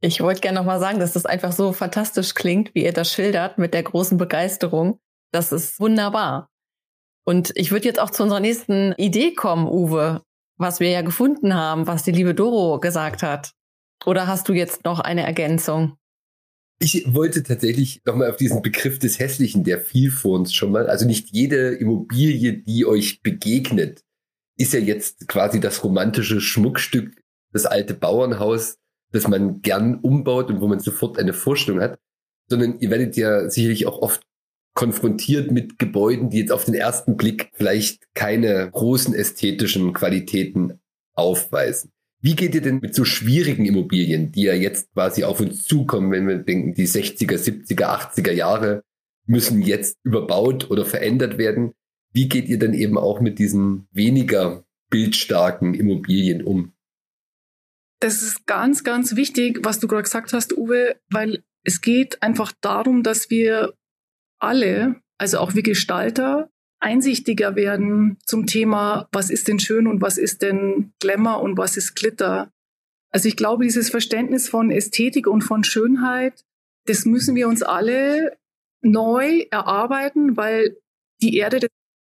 Ich 0.00 0.20
wollte 0.20 0.40
gerne 0.40 0.58
nochmal 0.58 0.80
sagen, 0.80 0.98
dass 0.98 1.12
das 1.12 1.26
einfach 1.26 1.52
so 1.52 1.72
fantastisch 1.72 2.34
klingt, 2.34 2.74
wie 2.74 2.84
ihr 2.84 2.92
das 2.92 3.12
schildert 3.12 3.58
mit 3.58 3.74
der 3.74 3.82
großen 3.82 4.18
Begeisterung. 4.18 4.98
Das 5.30 5.52
ist 5.52 5.78
wunderbar. 5.78 6.48
Und 7.24 7.52
ich 7.54 7.70
würde 7.70 7.86
jetzt 7.86 8.00
auch 8.00 8.10
zu 8.10 8.22
unserer 8.22 8.40
nächsten 8.40 8.92
Idee 8.96 9.34
kommen, 9.34 9.66
Uwe. 9.68 10.22
was 10.58 10.80
wir 10.80 10.90
ja 10.90 11.02
gefunden 11.02 11.54
haben, 11.54 11.86
was 11.86 12.02
die 12.02 12.12
liebe 12.12 12.34
Doro 12.34 12.78
gesagt 12.80 13.22
hat. 13.22 13.52
Oder 14.04 14.26
hast 14.26 14.48
du 14.48 14.52
jetzt 14.52 14.84
noch 14.84 15.00
eine 15.00 15.24
Ergänzung? 15.24 15.96
Ich 16.80 17.14
wollte 17.14 17.44
tatsächlich 17.44 18.02
nochmal 18.04 18.30
auf 18.30 18.36
diesen 18.36 18.60
Begriff 18.60 18.98
des 18.98 19.20
Hässlichen, 19.20 19.62
der 19.62 19.80
fiel 19.80 20.10
vor 20.10 20.36
uns 20.36 20.52
schon 20.52 20.72
mal. 20.72 20.88
Also 20.88 21.06
nicht 21.06 21.28
jede 21.30 21.74
Immobilie, 21.74 22.54
die 22.54 22.84
euch 22.84 23.22
begegnet, 23.22 24.02
ist 24.56 24.72
ja 24.72 24.80
jetzt 24.80 25.28
quasi 25.28 25.60
das 25.60 25.84
romantische 25.84 26.40
Schmuckstück, 26.40 27.22
das 27.52 27.66
alte 27.66 27.94
Bauernhaus, 27.94 28.78
das 29.12 29.28
man 29.28 29.62
gern 29.62 30.00
umbaut 30.00 30.50
und 30.50 30.60
wo 30.60 30.66
man 30.66 30.80
sofort 30.80 31.18
eine 31.18 31.32
Vorstellung 31.32 31.80
hat, 31.80 32.00
sondern 32.48 32.80
ihr 32.80 32.90
werdet 32.90 33.16
ja 33.16 33.48
sicherlich 33.48 33.86
auch 33.86 33.98
oft 33.98 34.22
konfrontiert 34.74 35.50
mit 35.50 35.78
Gebäuden, 35.78 36.30
die 36.30 36.38
jetzt 36.38 36.52
auf 36.52 36.64
den 36.64 36.74
ersten 36.74 37.16
Blick 37.16 37.50
vielleicht 37.54 38.14
keine 38.14 38.70
großen 38.70 39.14
ästhetischen 39.14 39.92
Qualitäten 39.92 40.80
aufweisen. 41.14 41.92
Wie 42.20 42.36
geht 42.36 42.54
ihr 42.54 42.62
denn 42.62 42.78
mit 42.78 42.94
so 42.94 43.04
schwierigen 43.04 43.66
Immobilien, 43.66 44.30
die 44.30 44.44
ja 44.44 44.54
jetzt 44.54 44.92
quasi 44.92 45.24
auf 45.24 45.40
uns 45.40 45.64
zukommen, 45.64 46.12
wenn 46.12 46.28
wir 46.28 46.38
denken, 46.38 46.72
die 46.72 46.86
60er, 46.86 47.36
70er, 47.36 48.14
80er 48.14 48.32
Jahre 48.32 48.82
müssen 49.26 49.60
jetzt 49.60 49.98
überbaut 50.04 50.70
oder 50.70 50.84
verändert 50.84 51.36
werden? 51.36 51.72
Wie 52.12 52.28
geht 52.28 52.48
ihr 52.48 52.58
dann 52.58 52.74
eben 52.74 52.96
auch 52.96 53.20
mit 53.20 53.38
diesen 53.38 53.88
weniger 53.90 54.64
bildstarken 54.88 55.74
Immobilien 55.74 56.44
um? 56.44 56.72
Das 57.98 58.22
ist 58.22 58.46
ganz, 58.46 58.84
ganz 58.84 59.16
wichtig, 59.16 59.60
was 59.62 59.80
du 59.80 59.88
gerade 59.88 60.02
gesagt 60.04 60.32
hast, 60.32 60.56
Uwe, 60.56 60.96
weil 61.10 61.42
es 61.64 61.80
geht 61.80 62.22
einfach 62.22 62.52
darum, 62.60 63.02
dass 63.02 63.30
wir 63.30 63.74
alle, 64.42 64.96
also 65.18 65.38
auch 65.38 65.54
wir 65.54 65.62
Gestalter, 65.62 66.50
einsichtiger 66.80 67.54
werden 67.54 68.18
zum 68.26 68.46
Thema, 68.46 69.08
was 69.12 69.30
ist 69.30 69.48
denn 69.48 69.60
schön 69.60 69.86
und 69.86 70.02
was 70.02 70.18
ist 70.18 70.42
denn 70.42 70.92
Glamour 70.98 71.40
und 71.40 71.56
was 71.56 71.76
ist 71.76 71.94
Glitter. 71.94 72.50
Also 73.10 73.28
ich 73.28 73.36
glaube, 73.36 73.64
dieses 73.64 73.90
Verständnis 73.90 74.48
von 74.48 74.70
Ästhetik 74.70 75.26
und 75.26 75.42
von 75.42 75.64
Schönheit, 75.64 76.44
das 76.86 77.04
müssen 77.04 77.36
wir 77.36 77.46
uns 77.46 77.62
alle 77.62 78.36
neu 78.80 79.44
erarbeiten, 79.50 80.36
weil 80.36 80.76
die 81.20 81.36
Erde 81.36 81.60
das 81.60 81.70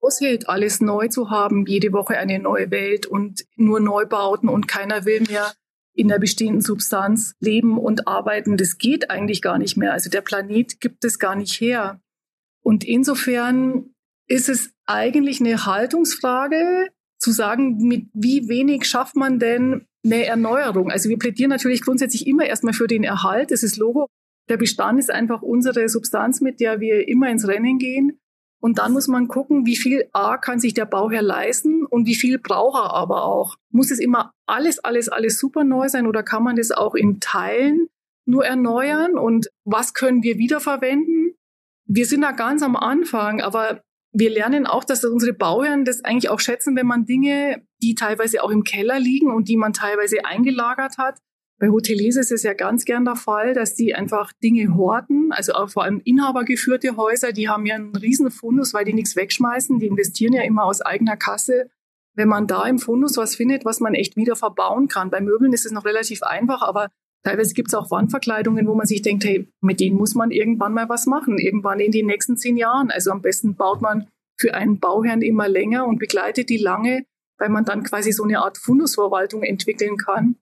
aushält, 0.00 0.48
alles 0.48 0.80
neu 0.80 1.08
zu 1.08 1.30
haben, 1.30 1.66
jede 1.66 1.92
Woche 1.92 2.18
eine 2.18 2.38
neue 2.38 2.70
Welt 2.70 3.06
und 3.06 3.44
nur 3.56 3.80
Neubauten 3.80 4.48
und 4.48 4.68
keiner 4.68 5.04
will 5.04 5.22
mehr 5.22 5.52
in 5.94 6.08
der 6.08 6.18
bestehenden 6.18 6.60
Substanz 6.60 7.34
leben 7.40 7.78
und 7.78 8.06
arbeiten. 8.06 8.56
Das 8.56 8.78
geht 8.78 9.10
eigentlich 9.10 9.42
gar 9.42 9.58
nicht 9.58 9.76
mehr. 9.76 9.92
Also 9.92 10.10
der 10.10 10.22
Planet 10.22 10.80
gibt 10.80 11.04
es 11.04 11.18
gar 11.18 11.34
nicht 11.34 11.60
her. 11.60 12.00
Und 12.62 12.84
insofern 12.84 13.90
ist 14.28 14.48
es 14.48 14.72
eigentlich 14.86 15.40
eine 15.40 15.66
Haltungsfrage, 15.66 16.88
zu 17.22 17.30
sagen, 17.30 17.78
mit 17.78 18.08
wie 18.12 18.48
wenig 18.48 18.84
schafft 18.84 19.16
man 19.16 19.38
denn 19.38 19.86
eine 20.04 20.26
Erneuerung? 20.26 20.90
Also 20.90 21.08
wir 21.08 21.18
plädieren 21.18 21.50
natürlich 21.50 21.82
grundsätzlich 21.82 22.26
immer 22.26 22.44
erstmal 22.44 22.74
für 22.74 22.88
den 22.88 23.04
Erhalt. 23.04 23.52
Das 23.52 23.62
ist 23.62 23.76
Logo. 23.76 24.08
Der 24.48 24.56
Bestand 24.56 24.98
ist 24.98 25.10
einfach 25.10 25.40
unsere 25.40 25.88
Substanz, 25.88 26.40
mit 26.40 26.60
der 26.60 26.80
wir 26.80 27.06
immer 27.08 27.30
ins 27.30 27.46
Rennen 27.46 27.78
gehen. 27.78 28.18
Und 28.60 28.78
dann 28.78 28.92
muss 28.92 29.08
man 29.08 29.28
gucken, 29.28 29.66
wie 29.66 29.76
viel 29.76 30.08
A 30.12 30.36
kann 30.36 30.60
sich 30.60 30.74
der 30.74 30.84
Bauherr 30.84 31.22
leisten 31.22 31.84
und 31.84 32.06
wie 32.06 32.14
viel 32.14 32.38
braucht 32.38 32.78
er 32.78 32.94
aber 32.94 33.24
auch. 33.24 33.56
Muss 33.70 33.90
es 33.90 33.98
immer 33.98 34.32
alles, 34.46 34.78
alles, 34.78 35.08
alles 35.08 35.38
super 35.38 35.64
neu 35.64 35.88
sein 35.88 36.06
oder 36.06 36.22
kann 36.22 36.44
man 36.44 36.56
das 36.56 36.70
auch 36.70 36.94
in 36.94 37.18
Teilen 37.18 37.88
nur 38.24 38.44
erneuern? 38.44 39.18
Und 39.18 39.48
was 39.64 39.94
können 39.94 40.22
wir 40.22 40.38
wiederverwenden? 40.38 41.34
Wir 41.94 42.06
sind 42.06 42.22
da 42.22 42.32
ganz 42.32 42.62
am 42.62 42.74
Anfang, 42.74 43.42
aber 43.42 43.82
wir 44.12 44.30
lernen 44.30 44.66
auch, 44.66 44.82
dass 44.82 45.04
unsere 45.04 45.34
Bauherren 45.34 45.84
das 45.84 46.02
eigentlich 46.02 46.30
auch 46.30 46.40
schätzen, 46.40 46.74
wenn 46.74 46.86
man 46.86 47.04
Dinge, 47.04 47.66
die 47.82 47.94
teilweise 47.94 48.42
auch 48.42 48.50
im 48.50 48.64
Keller 48.64 48.98
liegen 48.98 49.30
und 49.30 49.46
die 49.48 49.58
man 49.58 49.74
teilweise 49.74 50.24
eingelagert 50.24 50.96
hat. 50.96 51.18
Bei 51.58 51.68
Hoteliers 51.68 52.16
ist 52.16 52.32
es 52.32 52.44
ja 52.44 52.54
ganz 52.54 52.86
gern 52.86 53.04
der 53.04 53.16
Fall, 53.16 53.52
dass 53.52 53.74
die 53.74 53.94
einfach 53.94 54.32
Dinge 54.42 54.74
horten, 54.74 55.32
also 55.32 55.52
auch 55.52 55.68
vor 55.68 55.84
allem 55.84 56.00
inhabergeführte 56.02 56.96
Häuser, 56.96 57.32
die 57.32 57.50
haben 57.50 57.66
ja 57.66 57.74
einen 57.74 57.94
riesen 57.94 58.30
Fundus, 58.30 58.72
weil 58.72 58.86
die 58.86 58.94
nichts 58.94 59.14
wegschmeißen, 59.14 59.78
die 59.78 59.86
investieren 59.86 60.32
ja 60.32 60.42
immer 60.44 60.64
aus 60.64 60.80
eigener 60.80 61.18
Kasse. 61.18 61.68
Wenn 62.14 62.28
man 62.28 62.46
da 62.46 62.64
im 62.64 62.78
Fundus 62.78 63.18
was 63.18 63.36
findet, 63.36 63.66
was 63.66 63.80
man 63.80 63.92
echt 63.94 64.16
wieder 64.16 64.34
verbauen 64.34 64.88
kann. 64.88 65.10
Bei 65.10 65.20
Möbeln 65.20 65.52
ist 65.52 65.66
es 65.66 65.72
noch 65.72 65.84
relativ 65.84 66.22
einfach, 66.22 66.62
aber 66.62 66.88
Teilweise 67.24 67.54
gibt 67.54 67.68
es 67.68 67.74
auch 67.74 67.90
Wandverkleidungen, 67.90 68.66
wo 68.66 68.74
man 68.74 68.86
sich 68.86 69.02
denkt, 69.02 69.24
hey, 69.24 69.48
mit 69.60 69.78
denen 69.78 69.96
muss 69.96 70.14
man 70.14 70.30
irgendwann 70.30 70.74
mal 70.74 70.88
was 70.88 71.06
machen, 71.06 71.38
irgendwann 71.38 71.78
in 71.78 71.92
den 71.92 72.06
nächsten 72.06 72.36
zehn 72.36 72.56
Jahren. 72.56 72.90
Also 72.90 73.12
am 73.12 73.22
besten 73.22 73.54
baut 73.54 73.80
man 73.80 74.08
für 74.40 74.54
einen 74.54 74.80
Bauherrn 74.80 75.22
immer 75.22 75.48
länger 75.48 75.86
und 75.86 75.98
begleitet 75.98 76.48
die 76.48 76.56
lange, 76.56 77.04
weil 77.38 77.48
man 77.48 77.64
dann 77.64 77.84
quasi 77.84 78.10
so 78.12 78.24
eine 78.24 78.40
Art 78.40 78.58
Fundusverwaltung 78.58 79.44
entwickeln 79.44 79.96
kann. 79.96 80.36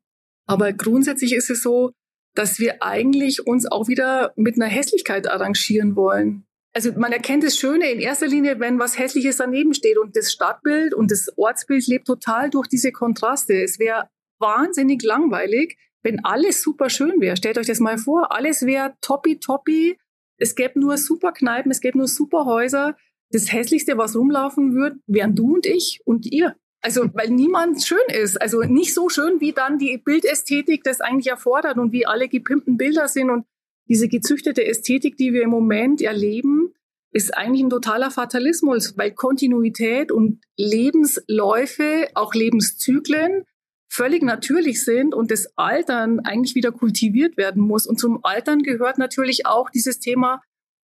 Aber 0.46 0.72
grundsätzlich 0.72 1.34
ist 1.34 1.50
es 1.50 1.62
so, 1.62 1.92
dass 2.34 2.58
wir 2.58 2.82
eigentlich 2.82 3.46
uns 3.46 3.66
auch 3.66 3.88
wieder 3.88 4.32
mit 4.36 4.56
einer 4.56 4.70
Hässlichkeit 4.70 5.28
arrangieren 5.28 5.96
wollen. 5.96 6.44
Also 6.72 6.92
man 6.92 7.12
erkennt 7.12 7.42
das 7.42 7.56
Schöne 7.56 7.90
in 7.90 7.98
erster 7.98 8.28
Linie, 8.28 8.60
wenn 8.60 8.78
was 8.78 8.98
Hässliches 8.98 9.38
daneben 9.38 9.74
steht 9.74 9.98
und 9.98 10.16
das 10.16 10.32
Stadtbild 10.32 10.94
und 10.94 11.10
das 11.10 11.36
Ortsbild 11.36 11.86
lebt 11.88 12.06
total 12.06 12.48
durch 12.48 12.68
diese 12.68 12.92
Kontraste. 12.92 13.60
Es 13.60 13.78
wäre 13.78 14.08
wahnsinnig 14.38 15.02
langweilig, 15.02 15.76
wenn 16.02 16.24
alles 16.24 16.62
super 16.62 16.90
schön 16.90 17.20
wäre, 17.20 17.36
stellt 17.36 17.58
euch 17.58 17.66
das 17.66 17.80
mal 17.80 17.98
vor, 17.98 18.32
alles 18.32 18.66
wäre 18.66 18.94
toppi 19.00 19.38
toppi, 19.38 19.98
es 20.40 20.54
gäbe 20.54 20.80
nur 20.80 20.96
super 20.96 21.32
Kneipen, 21.32 21.70
es 21.70 21.80
gäbe 21.80 21.98
nur 21.98 22.08
super 22.08 22.46
Häuser. 22.46 22.96
Das 23.30 23.52
hässlichste, 23.52 23.98
was 23.98 24.16
rumlaufen 24.16 24.74
würde, 24.74 24.96
wären 25.06 25.36
du 25.36 25.54
und 25.54 25.66
ich 25.66 26.00
und 26.04 26.26
ihr. 26.26 26.56
Also, 26.80 27.10
weil 27.12 27.28
niemand 27.28 27.84
schön 27.84 27.98
ist. 28.08 28.40
Also 28.40 28.62
nicht 28.62 28.94
so 28.94 29.10
schön, 29.10 29.40
wie 29.40 29.52
dann 29.52 29.78
die 29.78 29.98
Bildästhetik 29.98 30.82
das 30.82 31.02
eigentlich 31.02 31.26
erfordert 31.26 31.76
und 31.76 31.92
wie 31.92 32.06
alle 32.06 32.28
gepimpten 32.28 32.78
Bilder 32.78 33.06
sind 33.06 33.28
und 33.28 33.44
diese 33.86 34.08
gezüchtete 34.08 34.64
Ästhetik, 34.64 35.16
die 35.18 35.34
wir 35.34 35.42
im 35.42 35.50
Moment 35.50 36.00
erleben, 36.00 36.72
ist 37.12 37.36
eigentlich 37.36 37.62
ein 37.62 37.70
totaler 37.70 38.10
Fatalismus, 38.10 38.96
weil 38.96 39.12
Kontinuität 39.12 40.10
und 40.10 40.40
Lebensläufe, 40.56 42.08
auch 42.14 42.34
Lebenszyklen, 42.34 43.44
völlig 43.90 44.22
natürlich 44.22 44.84
sind 44.84 45.14
und 45.14 45.30
das 45.30 45.52
Altern 45.56 46.20
eigentlich 46.20 46.54
wieder 46.54 46.72
kultiviert 46.72 47.36
werden 47.36 47.62
muss. 47.62 47.86
Und 47.86 47.98
zum 47.98 48.24
Altern 48.24 48.62
gehört 48.62 48.98
natürlich 48.98 49.46
auch 49.46 49.68
dieses 49.68 49.98
Thema, 49.98 50.40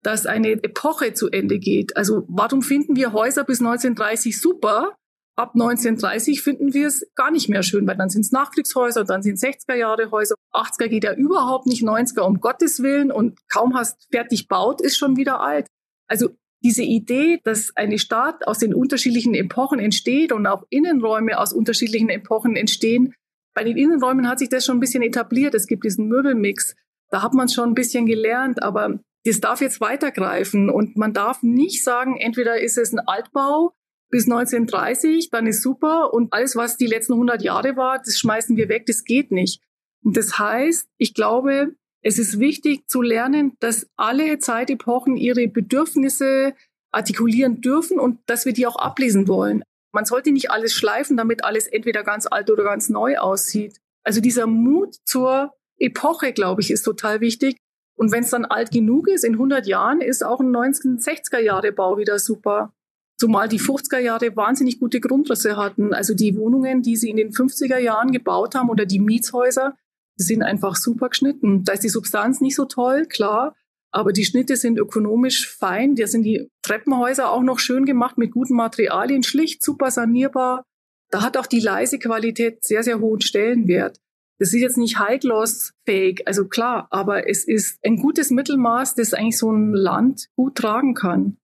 dass 0.04 0.26
eine 0.26 0.52
Epoche 0.52 1.14
zu 1.14 1.30
Ende 1.30 1.60
geht. 1.60 1.98
Also 1.98 2.26
warum 2.28 2.62
finden 2.62 2.96
wir 2.96 3.14
Häuser 3.14 3.44
bis 3.44 3.60
1930 3.60 4.40
super? 4.40 4.96
Ab 5.36 5.52
1930 5.54 6.42
finden 6.42 6.74
wir 6.74 6.88
es 6.88 7.10
gar 7.16 7.32
nicht 7.32 7.48
mehr 7.48 7.64
schön, 7.64 7.88
weil 7.88 7.96
dann 7.96 8.10
sind 8.10 8.22
es 8.22 8.32
Nachkriegshäuser, 8.32 9.06
dann 9.06 9.24
sind 9.24 9.38
60er 9.38 9.76
Jahre 9.76 10.12
Häuser. 10.12 10.36
80er 10.54 10.90
geht 10.90 11.06
ja 11.06 11.14
überhaupt 11.14 11.66
nicht, 11.66 11.82
90er 11.82 12.22
um 12.22 12.42
Gottes 12.42 12.84
Willen 12.84 13.12
und 13.12 13.40
kaum 13.48 13.74
hast 13.76 14.08
fertig 14.12 14.50
baut, 14.50 14.82
ist 14.82 14.98
schon 14.98 15.16
wieder 15.16 15.40
alt. 15.40 15.68
Also 16.08 16.32
diese 16.64 16.84
Idee, 16.84 17.40
dass 17.44 17.76
eine 17.76 18.00
Stadt 18.00 18.48
aus 18.48 18.60
den 18.60 18.74
unterschiedlichen 18.74 19.34
Epochen 19.34 19.80
entsteht 19.80 20.32
und 20.32 20.46
auch 20.46 20.64
Innenräume 20.70 21.40
aus 21.40 21.54
unterschiedlichen 21.54 22.10
Epochen 22.10 22.56
entstehen, 22.56 23.14
bei 23.54 23.64
den 23.64 23.78
Innenräumen 23.78 24.28
hat 24.28 24.40
sich 24.40 24.50
das 24.50 24.66
schon 24.66 24.78
ein 24.78 24.82
bisschen 24.82 25.04
etabliert. 25.04 25.56
Es 25.56 25.68
gibt 25.68 25.84
diesen 25.84 26.08
Möbelmix. 26.08 26.76
Da 27.10 27.22
hat 27.22 27.34
man 27.34 27.50
schon 27.50 27.70
ein 27.70 27.76
bisschen 27.76 28.06
gelernt, 28.06 28.62
aber 28.62 29.00
das 29.26 29.42
darf 29.42 29.62
jetzt 29.62 29.82
weitergreifen 29.82 30.70
und 30.70 30.96
man 30.96 31.14
darf 31.14 31.44
nicht 31.44 31.84
sagen, 31.84 32.18
entweder 32.18 32.62
ist 32.62 32.78
es 32.78 32.94
ein 32.94 33.00
Altbau 33.00 33.74
bis 34.10 34.26
1930, 34.26 35.30
dann 35.30 35.46
ist 35.46 35.62
super 35.62 36.14
und 36.14 36.34
alles, 36.34 36.56
was 36.56 36.78
die 36.78 36.88
letzten 36.88 37.14
100 37.14 37.42
Jahre 37.42 37.76
war, 37.76 38.00
das 38.00 38.18
schmeißen 38.18 38.56
wir 38.56 38.70
weg, 38.70 38.86
das 38.86 39.04
geht 39.04 39.32
nicht. 39.32 39.62
Und 40.04 40.16
das 40.16 40.40
heißt, 40.40 40.88
ich 40.98 41.14
glaube, 41.14 41.74
es 42.02 42.18
ist 42.18 42.40
wichtig 42.40 42.88
zu 42.88 43.02
lernen, 43.02 43.54
dass 43.60 43.88
alle 43.98 44.40
Zeitepochen 44.40 45.18
ihre 45.18 45.48
Bedürfnisse 45.48 46.54
artikulieren 46.92 47.62
dürfen 47.62 48.00
und 48.00 48.20
dass 48.26 48.46
wir 48.46 48.54
die 48.54 48.68
auch 48.68 48.78
ablesen 48.78 49.28
wollen. 49.28 49.64
Man 49.92 50.06
sollte 50.06 50.32
nicht 50.32 50.52
alles 50.52 50.74
schleifen, 50.74 51.18
damit 51.18 51.44
alles 51.44 51.68
entweder 51.68 52.04
ganz 52.04 52.28
alt 52.30 52.50
oder 52.50 52.64
ganz 52.64 52.90
neu 52.90 53.18
aussieht. 53.18 53.80
Also 54.04 54.22
dieser 54.22 54.48
Mut 54.48 54.96
zur 55.06 55.54
Epoche, 55.78 56.34
glaube 56.34 56.62
ich, 56.62 56.72
ist 56.72 56.84
total 56.84 57.22
wichtig. 57.22 57.58
Und 57.98 58.12
wenn 58.12 58.24
es 58.24 58.30
dann 58.30 58.46
alt 58.46 58.72
genug 58.72 59.10
ist, 59.10 59.26
in 59.26 59.34
100 59.34 59.68
Jahren, 59.68 60.00
ist 60.00 60.24
auch 60.24 60.40
ein 60.40 60.56
1960er 60.56 61.40
Jahre 61.40 61.72
Bau 61.72 61.98
wieder 61.98 62.18
super. 62.18 62.74
Zumal 63.18 63.50
die 63.50 63.60
50er 63.60 64.00
Jahre 64.00 64.36
wahnsinnig 64.38 64.80
gute 64.80 65.02
Grundrisse 65.02 65.58
hatten. 65.58 65.94
Also 65.94 66.14
die 66.14 66.38
Wohnungen, 66.38 66.82
die 66.82 66.96
sie 66.96 67.10
in 67.10 67.18
den 67.18 67.32
50er 67.32 67.78
Jahren 67.78 68.12
gebaut 68.12 68.56
haben 68.56 68.70
oder 68.70 68.86
die 68.86 69.00
Mietshäuser, 69.00 69.76
die 70.20 70.24
sind 70.24 70.44
einfach 70.44 70.76
super 70.76 71.10
geschnitten. 71.10 71.64
Da 71.64 71.74
ist 71.74 71.84
die 71.84 71.90
Substanz 71.90 72.42
nicht 72.42 72.56
so 72.56 72.66
toll, 72.66 73.06
klar, 73.06 73.56
aber 73.92 74.12
die 74.12 74.26
Schnitte 74.26 74.58
sind 74.58 74.78
ökonomisch 74.78 75.50
fein. 75.50 75.96
Da 75.96 76.08
sind 76.08 76.24
die 76.24 76.50
Treppenhäuser 76.62 77.32
auch 77.32 77.42
noch 77.42 77.60
schön 77.60 77.86
gemacht 77.86 78.18
mit 78.18 78.32
guten 78.32 78.56
Materialien, 78.56 79.24
schlicht, 79.24 79.64
super 79.64 79.90
sanierbar. 79.92 80.66
Da 81.10 81.24
hat 81.24 81.38
auch 81.38 81.48
die 81.48 81.62
leise 81.62 81.98
Qualität 81.98 82.64
sehr, 82.64 82.84
sehr 82.84 83.00
hohen 83.00 83.22
Stellenwert. 83.22 84.00
Das 84.40 84.54
ist 84.54 84.62
jetzt 84.62 84.78
nicht 84.78 85.00
High-Gloss-fähig, 85.00 86.26
also 86.26 86.48
klar, 86.48 86.88
aber 86.92 87.28
es 87.28 87.46
ist 87.46 87.78
ein 87.84 87.98
gutes 87.98 88.30
Mittelmaß, 88.30 88.96
das 88.96 89.14
eigentlich 89.14 89.38
so 89.38 89.52
ein 89.52 89.74
Land 89.74 90.30
gut 90.36 90.56
tragen 90.56 90.94
kann. 90.94 91.38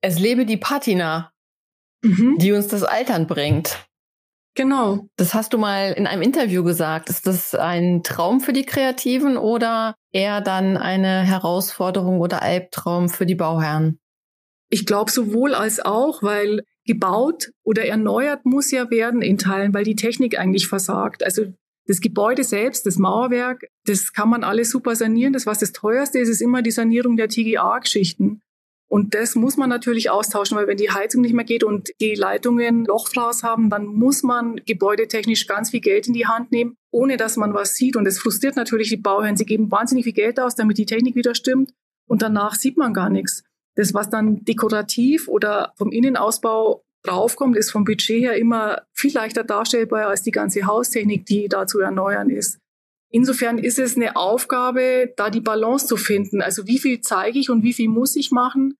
Es 0.00 0.18
lebe 0.18 0.46
die 0.46 0.56
Patina, 0.56 1.32
mhm. 2.02 2.38
die 2.38 2.52
uns 2.52 2.68
das 2.68 2.84
Altern 2.84 3.26
bringt. 3.26 3.87
Genau. 4.58 5.08
Das 5.14 5.34
hast 5.34 5.52
du 5.52 5.58
mal 5.58 5.92
in 5.92 6.08
einem 6.08 6.20
Interview 6.20 6.64
gesagt. 6.64 7.10
Ist 7.10 7.28
das 7.28 7.54
ein 7.54 8.02
Traum 8.02 8.40
für 8.40 8.52
die 8.52 8.64
Kreativen 8.64 9.36
oder 9.36 9.94
eher 10.10 10.40
dann 10.40 10.76
eine 10.76 11.22
Herausforderung 11.22 12.18
oder 12.18 12.42
Albtraum 12.42 13.08
für 13.08 13.24
die 13.24 13.36
Bauherren? 13.36 14.00
Ich 14.68 14.84
glaube 14.84 15.12
sowohl 15.12 15.54
als 15.54 15.78
auch, 15.78 16.24
weil 16.24 16.64
gebaut 16.84 17.52
oder 17.62 17.86
erneuert 17.86 18.44
muss 18.46 18.72
ja 18.72 18.90
werden 18.90 19.22
in 19.22 19.38
Teilen, 19.38 19.72
weil 19.74 19.84
die 19.84 19.94
Technik 19.94 20.36
eigentlich 20.40 20.66
versagt. 20.66 21.22
Also 21.22 21.44
das 21.86 22.00
Gebäude 22.00 22.42
selbst, 22.42 22.84
das 22.84 22.98
Mauerwerk, 22.98 23.62
das 23.84 24.12
kann 24.12 24.28
man 24.28 24.42
alles 24.42 24.70
super 24.70 24.96
sanieren. 24.96 25.34
Das, 25.34 25.46
was 25.46 25.60
das 25.60 25.70
teuerste 25.70 26.18
ist, 26.18 26.30
ist 26.30 26.42
immer 26.42 26.62
die 26.62 26.72
Sanierung 26.72 27.16
der 27.16 27.28
TGA-Geschichten. 27.28 28.42
Und 28.90 29.14
das 29.14 29.34
muss 29.34 29.58
man 29.58 29.68
natürlich 29.68 30.08
austauschen, 30.08 30.56
weil 30.56 30.66
wenn 30.66 30.78
die 30.78 30.90
Heizung 30.90 31.20
nicht 31.20 31.34
mehr 31.34 31.44
geht 31.44 31.62
und 31.62 31.90
die 32.00 32.14
Leitungen 32.14 32.86
Lochfraß 32.86 33.42
haben, 33.42 33.68
dann 33.68 33.84
muss 33.84 34.22
man 34.22 34.56
gebäudetechnisch 34.64 35.46
ganz 35.46 35.70
viel 35.70 35.80
Geld 35.80 36.06
in 36.06 36.14
die 36.14 36.26
Hand 36.26 36.52
nehmen, 36.52 36.74
ohne 36.90 37.18
dass 37.18 37.36
man 37.36 37.52
was 37.52 37.74
sieht. 37.74 37.96
Und 37.96 38.06
das 38.06 38.18
frustriert 38.18 38.56
natürlich 38.56 38.88
die 38.88 38.96
Bauherren. 38.96 39.36
Sie 39.36 39.44
geben 39.44 39.70
wahnsinnig 39.70 40.04
viel 40.04 40.14
Geld 40.14 40.40
aus, 40.40 40.54
damit 40.54 40.78
die 40.78 40.86
Technik 40.86 41.16
wieder 41.16 41.34
stimmt. 41.34 41.74
Und 42.08 42.22
danach 42.22 42.54
sieht 42.54 42.78
man 42.78 42.94
gar 42.94 43.10
nichts. 43.10 43.44
Das, 43.76 43.92
was 43.92 44.08
dann 44.08 44.44
dekorativ 44.44 45.28
oder 45.28 45.74
vom 45.76 45.92
Innenausbau 45.92 46.82
draufkommt, 47.02 47.56
ist 47.56 47.70
vom 47.70 47.84
Budget 47.84 48.22
her 48.22 48.36
immer 48.36 48.82
viel 48.94 49.12
leichter 49.12 49.44
darstellbar 49.44 50.06
als 50.08 50.22
die 50.22 50.30
ganze 50.30 50.66
Haustechnik, 50.66 51.26
die 51.26 51.48
da 51.48 51.66
zu 51.66 51.78
erneuern 51.80 52.30
ist. 52.30 52.58
Insofern 53.10 53.58
ist 53.58 53.78
es 53.78 53.96
eine 53.96 54.16
Aufgabe, 54.16 55.12
da 55.16 55.30
die 55.30 55.40
Balance 55.40 55.86
zu 55.86 55.96
finden. 55.96 56.42
Also 56.42 56.66
wie 56.66 56.78
viel 56.78 57.00
zeige 57.00 57.38
ich 57.38 57.48
und 57.48 57.62
wie 57.62 57.72
viel 57.72 57.88
muss 57.88 58.16
ich 58.16 58.30
machen? 58.30 58.74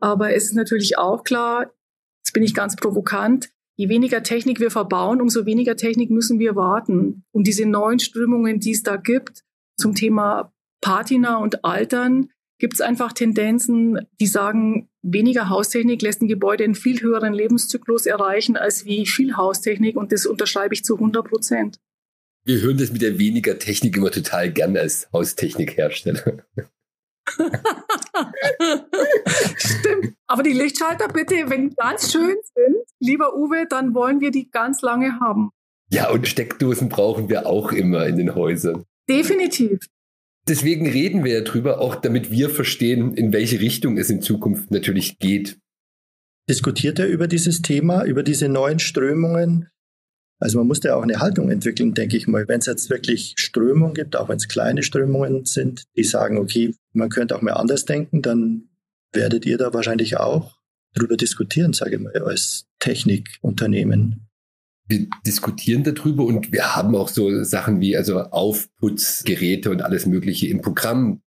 Aber 0.00 0.34
es 0.34 0.44
ist 0.44 0.54
natürlich 0.54 0.98
auch 0.98 1.24
klar, 1.24 1.72
jetzt 2.18 2.32
bin 2.32 2.42
ich 2.42 2.54
ganz 2.54 2.76
provokant, 2.76 3.50
je 3.76 3.88
weniger 3.88 4.22
Technik 4.22 4.60
wir 4.60 4.70
verbauen, 4.70 5.20
umso 5.20 5.46
weniger 5.46 5.76
Technik 5.76 6.10
müssen 6.10 6.38
wir 6.38 6.56
warten. 6.56 7.24
Und 7.32 7.46
diese 7.46 7.66
neuen 7.66 7.98
Strömungen, 7.98 8.60
die 8.60 8.72
es 8.72 8.82
da 8.82 8.96
gibt 8.96 9.42
zum 9.76 9.94
Thema 9.94 10.52
Patina 10.82 11.38
und 11.38 11.64
Altern, 11.64 12.30
gibt 12.58 12.74
es 12.74 12.80
einfach 12.82 13.12
Tendenzen, 13.12 14.06
die 14.20 14.26
sagen, 14.26 14.90
weniger 15.02 15.48
Haustechnik 15.48 16.02
lässt 16.02 16.20
ein 16.20 16.28
Gebäude 16.28 16.64
einen 16.64 16.74
viel 16.74 17.00
höheren 17.00 17.32
Lebenszyklus 17.32 18.04
erreichen 18.04 18.56
als 18.56 18.84
wie 18.84 19.06
viel 19.06 19.36
Haustechnik 19.36 19.96
und 19.96 20.12
das 20.12 20.26
unterschreibe 20.26 20.74
ich 20.74 20.84
zu 20.84 20.96
100 20.96 21.26
Prozent. 21.26 21.78
Wir 22.44 22.60
hören 22.60 22.78
das 22.78 22.90
mit 22.92 23.02
der 23.02 23.18
weniger 23.18 23.58
Technik 23.58 23.96
immer 23.96 24.10
total 24.10 24.50
gern 24.50 24.76
als 24.76 25.08
Haustechnikhersteller. 25.12 26.44
Stimmt. 29.56 30.14
Aber 30.26 30.42
die 30.42 30.52
Lichtschalter 30.52 31.08
bitte, 31.08 31.48
wenn 31.48 31.70
die 31.70 31.76
ganz 31.76 32.12
schön 32.12 32.36
sind, 32.54 32.76
lieber 32.98 33.36
Uwe, 33.36 33.66
dann 33.68 33.94
wollen 33.94 34.20
wir 34.20 34.30
die 34.30 34.50
ganz 34.50 34.82
lange 34.82 35.20
haben. 35.20 35.50
Ja, 35.92 36.10
und 36.10 36.28
Steckdosen 36.28 36.88
brauchen 36.88 37.28
wir 37.28 37.46
auch 37.46 37.72
immer 37.72 38.06
in 38.06 38.16
den 38.16 38.34
Häusern. 38.34 38.84
Definitiv. 39.08 39.80
Deswegen 40.48 40.88
reden 40.88 41.24
wir 41.24 41.32
ja 41.32 41.40
drüber, 41.42 41.80
auch 41.80 41.96
damit 41.96 42.30
wir 42.30 42.48
verstehen, 42.48 43.14
in 43.14 43.32
welche 43.32 43.60
Richtung 43.60 43.98
es 43.98 44.08
in 44.08 44.22
Zukunft 44.22 44.70
natürlich 44.70 45.18
geht. 45.18 45.58
Diskutiert 46.48 46.98
er 46.98 47.06
über 47.06 47.28
dieses 47.28 47.62
Thema, 47.62 48.04
über 48.04 48.22
diese 48.22 48.48
neuen 48.48 48.78
Strömungen? 48.78 49.68
Also 50.40 50.58
man 50.58 50.66
muss 50.66 50.80
da 50.80 50.96
auch 50.96 51.02
eine 51.02 51.20
Haltung 51.20 51.50
entwickeln, 51.50 51.94
denke 51.94 52.16
ich 52.16 52.26
mal. 52.26 52.48
Wenn 52.48 52.60
es 52.60 52.66
jetzt 52.66 52.90
wirklich 52.90 53.34
Strömungen 53.36 53.94
gibt, 53.94 54.16
auch 54.16 54.28
wenn 54.28 54.36
es 54.36 54.48
kleine 54.48 54.82
Strömungen 54.82 55.44
sind, 55.44 55.84
die 55.96 56.04
sagen, 56.04 56.38
okay, 56.38 56.74
man 56.92 57.10
könnte 57.10 57.36
auch 57.36 57.42
mal 57.42 57.52
anders 57.52 57.84
denken, 57.84 58.22
dann 58.22 58.70
werdet 59.12 59.44
ihr 59.46 59.58
da 59.58 59.72
wahrscheinlich 59.74 60.16
auch 60.16 60.56
drüber 60.94 61.16
diskutieren, 61.16 61.72
sage 61.72 61.96
ich 61.96 62.00
mal, 62.00 62.16
als 62.16 62.66
Technikunternehmen 62.78 64.30
wir 64.90 65.06
diskutieren 65.24 65.84
darüber 65.84 66.24
und 66.24 66.52
wir 66.52 66.74
haben 66.74 66.94
auch 66.94 67.08
so 67.08 67.42
Sachen 67.44 67.80
wie 67.80 67.96
also 67.96 68.18
Aufputzgeräte 68.18 69.70
und 69.70 69.82
alles 69.82 70.04
Mögliche 70.06 70.48
im 70.48 70.60
Programm. 70.60 71.22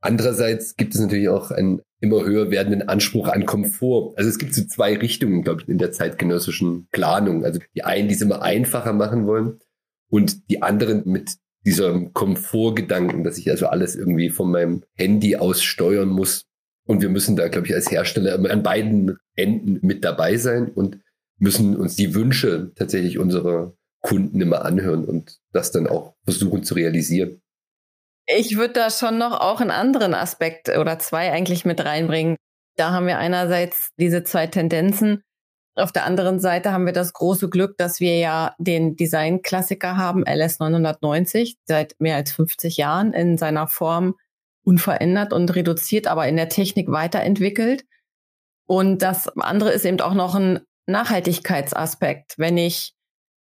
Andererseits 0.00 0.76
gibt 0.76 0.94
es 0.94 1.00
natürlich 1.00 1.28
auch 1.28 1.50
einen 1.50 1.82
immer 2.04 2.24
höher 2.24 2.50
werdenden 2.50 2.88
Anspruch 2.88 3.28
an 3.28 3.46
Komfort. 3.46 4.14
Also 4.16 4.30
es 4.30 4.38
gibt 4.38 4.54
so 4.54 4.64
zwei 4.64 4.96
Richtungen, 4.96 5.42
glaube 5.42 5.62
ich, 5.62 5.68
in 5.68 5.78
der 5.78 5.90
zeitgenössischen 5.90 6.86
Planung. 6.92 7.44
Also 7.44 7.60
die 7.74 7.82
einen, 7.82 8.08
die 8.08 8.14
es 8.14 8.20
immer 8.20 8.42
einfacher 8.42 8.92
machen 8.92 9.26
wollen 9.26 9.58
und 10.10 10.48
die 10.50 10.62
anderen 10.62 11.02
mit 11.06 11.32
diesem 11.64 12.12
Komfortgedanken, 12.12 13.24
dass 13.24 13.38
ich 13.38 13.50
also 13.50 13.66
alles 13.66 13.96
irgendwie 13.96 14.30
von 14.30 14.50
meinem 14.50 14.82
Handy 14.94 15.36
aus 15.36 15.62
steuern 15.62 16.08
muss. 16.08 16.44
Und 16.86 17.00
wir 17.00 17.08
müssen 17.08 17.36
da, 17.36 17.48
glaube 17.48 17.66
ich, 17.66 17.74
als 17.74 17.90
Hersteller 17.90 18.34
immer 18.34 18.50
an 18.50 18.62
beiden 18.62 19.16
Enden 19.34 19.78
mit 19.80 20.04
dabei 20.04 20.36
sein 20.36 20.68
und 20.68 21.00
müssen 21.38 21.76
uns 21.76 21.96
die 21.96 22.14
Wünsche 22.14 22.72
tatsächlich 22.76 23.18
unserer 23.18 23.74
Kunden 24.00 24.40
immer 24.42 24.66
anhören 24.66 25.04
und 25.06 25.38
das 25.52 25.72
dann 25.72 25.86
auch 25.86 26.14
versuchen 26.24 26.62
zu 26.62 26.74
realisieren. 26.74 27.40
Ich 28.26 28.56
würde 28.56 28.74
da 28.74 28.90
schon 28.90 29.18
noch 29.18 29.38
auch 29.38 29.60
einen 29.60 29.70
anderen 29.70 30.14
Aspekt 30.14 30.68
oder 30.70 30.98
zwei 30.98 31.30
eigentlich 31.30 31.64
mit 31.64 31.84
reinbringen. 31.84 32.36
Da 32.76 32.90
haben 32.90 33.06
wir 33.06 33.18
einerseits 33.18 33.90
diese 33.98 34.24
zwei 34.24 34.46
Tendenzen. 34.46 35.22
Auf 35.76 35.92
der 35.92 36.04
anderen 36.06 36.38
Seite 36.40 36.72
haben 36.72 36.86
wir 36.86 36.92
das 36.92 37.12
große 37.12 37.50
Glück, 37.50 37.76
dass 37.76 38.00
wir 38.00 38.16
ja 38.18 38.54
den 38.58 38.96
Designklassiker 38.96 39.96
haben, 39.96 40.24
LS 40.24 40.60
990, 40.60 41.56
seit 41.64 41.96
mehr 41.98 42.16
als 42.16 42.32
50 42.32 42.76
Jahren 42.76 43.12
in 43.12 43.36
seiner 43.36 43.66
Form 43.66 44.14
unverändert 44.64 45.32
und 45.32 45.54
reduziert, 45.54 46.06
aber 46.06 46.28
in 46.28 46.36
der 46.36 46.48
Technik 46.48 46.90
weiterentwickelt. 46.90 47.84
Und 48.66 49.02
das 49.02 49.28
andere 49.36 49.72
ist 49.72 49.84
eben 49.84 50.00
auch 50.00 50.14
noch 50.14 50.34
ein 50.34 50.60
Nachhaltigkeitsaspekt, 50.86 52.34
wenn 52.38 52.56
ich 52.56 52.94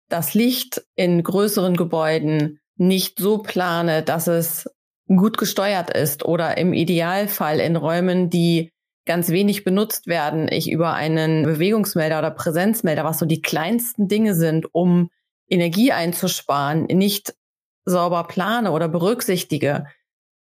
das 0.10 0.34
Licht 0.34 0.84
in 0.96 1.22
größeren 1.24 1.78
Gebäuden 1.78 2.60
nicht 2.78 3.20
so 3.20 3.40
plane, 3.40 4.04
dass 4.04 4.28
es 4.28 4.70
gut 5.08 5.38
gesteuert 5.38 5.90
ist 5.90 6.26
oder 6.26 6.58
im 6.58 6.74
Idealfall 6.74 7.60
in 7.60 7.76
Räumen, 7.76 8.30
die 8.30 8.72
ganz 9.06 9.30
wenig 9.30 9.64
benutzt 9.64 10.08
werden, 10.08 10.48
ich 10.52 10.70
über 10.70 10.94
einen 10.94 11.44
Bewegungsmelder 11.44 12.20
oder 12.20 12.32
Präsenzmelder, 12.32 13.04
was 13.04 13.20
so 13.20 13.26
die 13.26 13.42
kleinsten 13.42 14.08
Dinge 14.08 14.36
sind, 14.36 14.74
um 14.74 15.10
Energie 15.50 15.94
einzusparen, 15.94 16.84
nicht 16.86 17.34
sauber 17.86 18.26
plane 18.26 18.72
oder 18.72 18.90
berücksichtige 18.90 19.86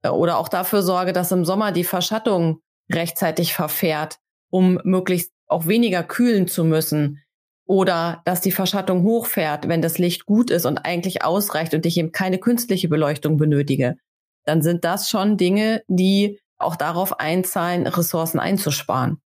oder 0.03 0.37
auch 0.37 0.49
dafür 0.49 0.81
sorge, 0.81 1.13
dass 1.13 1.31
im 1.31 1.45
Sommer 1.45 1.71
die 1.71 1.83
Verschattung 1.83 2.61
rechtzeitig 2.91 3.53
verfährt, 3.53 4.17
um 4.49 4.79
möglichst 4.83 5.31
auch 5.45 5.67
weniger 5.67 6.03
kühlen 6.03 6.47
zu 6.47 6.63
müssen 6.63 7.21
oder 7.69 8.23
dass 8.25 8.41
die 8.41 8.51
Verschattung 8.51 9.03
hochfährt, 9.03 9.67
wenn 9.67 9.83
das 9.83 9.99
Licht 9.99 10.25
gut 10.25 10.49
ist 10.49 10.65
und 10.65 10.79
eigentlich 10.79 11.23
ausreicht 11.23 11.75
und 11.75 11.85
ich 11.85 11.99
eben 11.99 12.11
keine 12.11 12.39
künstliche 12.39 12.89
Beleuchtung 12.89 13.37
benötige, 13.37 13.99
dann 14.43 14.63
sind 14.63 14.83
das 14.83 15.07
schon 15.07 15.37
Dinge, 15.37 15.83
die 15.87 16.39
auch 16.57 16.75
darauf 16.75 17.19
einzahlen, 17.19 17.85
Ressourcen 17.85 18.39
einzusparen. 18.39 19.21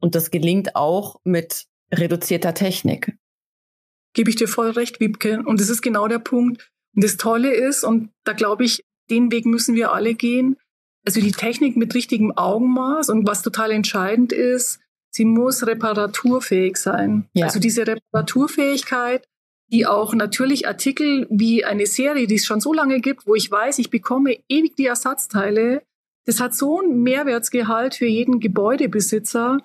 Und 0.00 0.14
das 0.14 0.30
gelingt 0.30 0.74
auch 0.74 1.20
mit 1.24 1.66
reduzierter 1.92 2.54
Technik. 2.54 3.14
Gebe 4.14 4.30
ich 4.30 4.36
dir 4.36 4.48
voll 4.48 4.70
recht, 4.70 4.98
Wiebke. 4.98 5.42
Und 5.44 5.60
das 5.60 5.68
ist 5.68 5.82
genau 5.82 6.08
der 6.08 6.18
Punkt. 6.18 6.70
Und 6.96 7.04
das 7.04 7.18
Tolle 7.18 7.52
ist, 7.52 7.84
und 7.84 8.08
da 8.24 8.32
glaube 8.32 8.64
ich, 8.64 8.82
den 9.10 9.30
Weg 9.30 9.44
müssen 9.44 9.74
wir 9.74 9.92
alle 9.92 10.14
gehen. 10.14 10.56
Also 11.04 11.20
die 11.20 11.32
Technik 11.32 11.76
mit 11.76 11.94
richtigem 11.94 12.32
Augenmaß 12.34 13.10
und 13.10 13.26
was 13.26 13.42
total 13.42 13.70
entscheidend 13.70 14.32
ist, 14.32 14.81
sie 15.12 15.24
muss 15.24 15.66
reparaturfähig 15.66 16.76
sein. 16.76 17.28
Ja. 17.34 17.46
Also 17.46 17.60
diese 17.60 17.86
Reparaturfähigkeit, 17.86 19.28
die 19.70 19.86
auch 19.86 20.14
natürlich 20.14 20.66
Artikel 20.66 21.26
wie 21.30 21.64
eine 21.64 21.86
Serie, 21.86 22.26
die 22.26 22.34
es 22.34 22.46
schon 22.46 22.60
so 22.60 22.72
lange 22.72 23.00
gibt, 23.00 23.26
wo 23.26 23.34
ich 23.34 23.50
weiß, 23.50 23.78
ich 23.78 23.90
bekomme 23.90 24.38
ewig 24.48 24.74
die 24.76 24.86
Ersatzteile, 24.86 25.82
das 26.26 26.40
hat 26.40 26.54
so 26.54 26.80
einen 26.80 27.02
Mehrwertsgehalt 27.02 27.94
für 27.94 28.06
jeden 28.06 28.40
Gebäudebesitzer, 28.40 29.58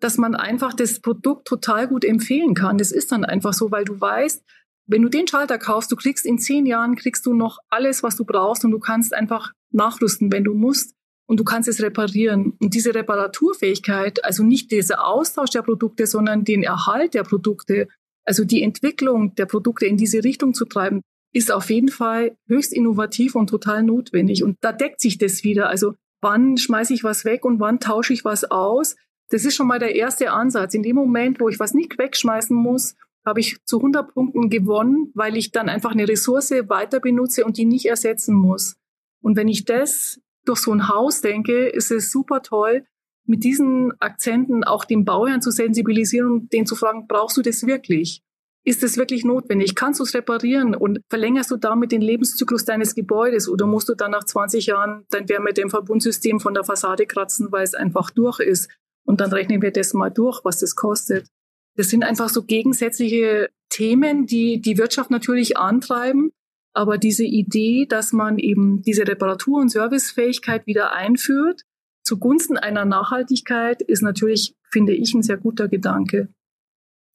dass 0.00 0.18
man 0.18 0.34
einfach 0.34 0.74
das 0.74 1.00
Produkt 1.00 1.46
total 1.46 1.88
gut 1.88 2.04
empfehlen 2.04 2.54
kann. 2.54 2.78
Das 2.78 2.92
ist 2.92 3.10
dann 3.12 3.24
einfach 3.24 3.52
so, 3.52 3.70
weil 3.70 3.84
du 3.84 4.00
weißt, 4.00 4.42
wenn 4.86 5.02
du 5.02 5.08
den 5.08 5.26
Schalter 5.26 5.58
kaufst, 5.58 5.90
du 5.90 5.96
kriegst 5.96 6.26
in 6.26 6.38
zehn 6.38 6.66
Jahren, 6.66 6.94
kriegst 6.94 7.24
du 7.24 7.32
noch 7.32 7.58
alles, 7.70 8.02
was 8.02 8.16
du 8.16 8.24
brauchst 8.24 8.64
und 8.64 8.70
du 8.70 8.78
kannst 8.78 9.14
einfach 9.14 9.52
nachrüsten, 9.70 10.30
wenn 10.30 10.44
du 10.44 10.54
musst 10.54 10.94
und 11.26 11.40
du 11.40 11.44
kannst 11.44 11.68
es 11.68 11.82
reparieren. 11.82 12.54
Und 12.60 12.74
diese 12.74 12.94
Reparaturfähigkeit, 12.94 14.24
also 14.24 14.42
nicht 14.42 14.70
dieser 14.70 15.06
Austausch 15.06 15.50
der 15.50 15.62
Produkte, 15.62 16.06
sondern 16.06 16.44
den 16.44 16.62
Erhalt 16.62 17.14
der 17.14 17.22
Produkte, 17.22 17.88
also 18.24 18.44
die 18.44 18.62
Entwicklung 18.62 19.34
der 19.34 19.46
Produkte 19.46 19.86
in 19.86 19.96
diese 19.96 20.24
Richtung 20.24 20.54
zu 20.54 20.64
treiben, 20.64 21.02
ist 21.32 21.50
auf 21.50 21.68
jeden 21.70 21.88
Fall 21.88 22.36
höchst 22.46 22.72
innovativ 22.72 23.34
und 23.34 23.48
total 23.48 23.82
notwendig. 23.82 24.44
Und 24.44 24.56
da 24.60 24.72
deckt 24.72 25.00
sich 25.00 25.18
das 25.18 25.42
wieder. 25.44 25.68
Also 25.68 25.94
wann 26.20 26.56
schmeiße 26.56 26.94
ich 26.94 27.04
was 27.04 27.24
weg 27.24 27.44
und 27.44 27.60
wann 27.60 27.80
tausche 27.80 28.12
ich 28.12 28.24
was 28.24 28.44
aus? 28.50 28.96
Das 29.30 29.44
ist 29.44 29.56
schon 29.56 29.66
mal 29.66 29.78
der 29.78 29.96
erste 29.96 30.30
Ansatz. 30.30 30.74
In 30.74 30.82
dem 30.82 30.96
Moment, 30.96 31.40
wo 31.40 31.48
ich 31.48 31.58
was 31.58 31.74
nicht 31.74 31.98
wegschmeißen 31.98 32.56
muss, 32.56 32.94
habe 33.24 33.40
ich 33.40 33.56
zu 33.64 33.78
100 33.78 34.12
Punkten 34.12 34.50
gewonnen, 34.50 35.10
weil 35.14 35.36
ich 35.36 35.50
dann 35.50 35.68
einfach 35.68 35.92
eine 35.92 36.06
Ressource 36.06 36.50
weiter 36.50 37.00
benutze 37.00 37.44
und 37.44 37.56
die 37.56 37.64
nicht 37.64 37.86
ersetzen 37.86 38.34
muss. 38.34 38.76
Und 39.22 39.36
wenn 39.36 39.48
ich 39.48 39.64
das 39.64 40.20
durch 40.44 40.60
so 40.60 40.72
ein 40.72 40.88
Haus 40.88 41.20
denke, 41.20 41.68
ist 41.68 41.90
es 41.90 42.10
super 42.10 42.42
toll, 42.42 42.86
mit 43.26 43.44
diesen 43.44 43.92
Akzenten 44.00 44.64
auch 44.64 44.84
den 44.84 45.04
Bauherrn 45.04 45.40
zu 45.40 45.50
sensibilisieren 45.50 46.30
und 46.30 46.52
den 46.52 46.66
zu 46.66 46.76
fragen, 46.76 47.06
brauchst 47.06 47.36
du 47.36 47.42
das 47.42 47.66
wirklich? 47.66 48.22
ist 48.64 48.82
es 48.82 48.96
wirklich 48.96 49.24
notwendig? 49.24 49.74
Kannst 49.74 50.00
du 50.00 50.04
es 50.04 50.14
reparieren 50.14 50.74
und 50.74 51.00
verlängerst 51.10 51.50
du 51.50 51.56
damit 51.56 51.92
den 51.92 52.00
Lebenszyklus 52.00 52.64
deines 52.64 52.94
Gebäudes 52.94 53.48
oder 53.48 53.66
musst 53.66 53.88
du 53.90 53.94
dann 53.94 54.10
nach 54.10 54.24
20 54.24 54.66
Jahren 54.66 55.04
dein 55.10 55.28
Wärmedämmverbundsystem 55.28 56.40
von 56.40 56.54
der 56.54 56.64
Fassade 56.64 57.06
kratzen, 57.06 57.52
weil 57.52 57.62
es 57.62 57.74
einfach 57.74 58.10
durch 58.10 58.40
ist? 58.40 58.70
Und 59.06 59.20
dann 59.20 59.32
rechnen 59.32 59.60
wir 59.60 59.70
das 59.70 59.92
mal 59.92 60.10
durch, 60.10 60.40
was 60.44 60.60
das 60.60 60.76
kostet. 60.76 61.28
Das 61.76 61.88
sind 61.88 62.04
einfach 62.04 62.30
so 62.30 62.42
gegensätzliche 62.42 63.50
Themen, 63.68 64.24
die 64.24 64.62
die 64.62 64.78
Wirtschaft 64.78 65.10
natürlich 65.10 65.58
antreiben. 65.58 66.30
Aber 66.74 66.98
diese 66.98 67.24
Idee, 67.24 67.86
dass 67.88 68.12
man 68.12 68.38
eben 68.38 68.82
diese 68.82 69.06
Reparatur- 69.06 69.60
und 69.60 69.70
Servicefähigkeit 69.70 70.66
wieder 70.66 70.92
einführt, 70.92 71.62
zugunsten 72.02 72.58
einer 72.58 72.84
Nachhaltigkeit, 72.84 73.80
ist 73.80 74.02
natürlich, 74.02 74.54
finde 74.70 74.92
ich, 74.92 75.14
ein 75.14 75.22
sehr 75.22 75.36
guter 75.36 75.68
Gedanke. 75.68 76.28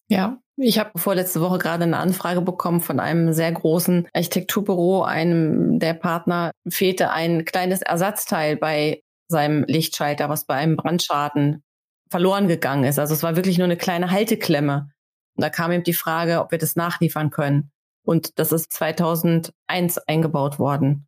Ja, 0.07 0.39
ich 0.57 0.79
habe 0.79 0.97
vorletzte 0.97 1.41
Woche 1.41 1.59
gerade 1.59 1.83
eine 1.83 1.97
Anfrage 1.97 2.41
bekommen 2.41 2.81
von 2.81 2.99
einem 2.99 3.31
sehr 3.31 3.51
großen 3.51 4.07
Architekturbüro. 4.13 5.03
Einem 5.03 5.77
der 5.79 5.93
Partner 5.93 6.51
fehlte 6.67 7.11
ein 7.11 7.45
kleines 7.45 7.81
Ersatzteil 7.81 8.57
bei 8.57 9.01
seinem 9.27 9.63
Lichtschalter, 9.65 10.29
was 10.29 10.45
bei 10.45 10.55
einem 10.55 10.75
Brandschaden 10.75 11.63
verloren 12.09 12.47
gegangen 12.47 12.85
ist. 12.85 12.97
Also 12.97 13.13
es 13.13 13.23
war 13.23 13.35
wirklich 13.35 13.57
nur 13.57 13.65
eine 13.65 13.77
kleine 13.77 14.09
Halteklemme. 14.09 14.89
Und 15.35 15.43
da 15.43 15.49
kam 15.49 15.71
eben 15.71 15.83
die 15.83 15.93
Frage, 15.93 16.41
ob 16.41 16.51
wir 16.51 16.57
das 16.57 16.75
nachliefern 16.75 17.29
können. 17.29 17.71
Und 18.03 18.39
das 18.39 18.51
ist 18.51 18.71
2001 18.73 19.97
eingebaut 20.07 20.59
worden. 20.59 21.07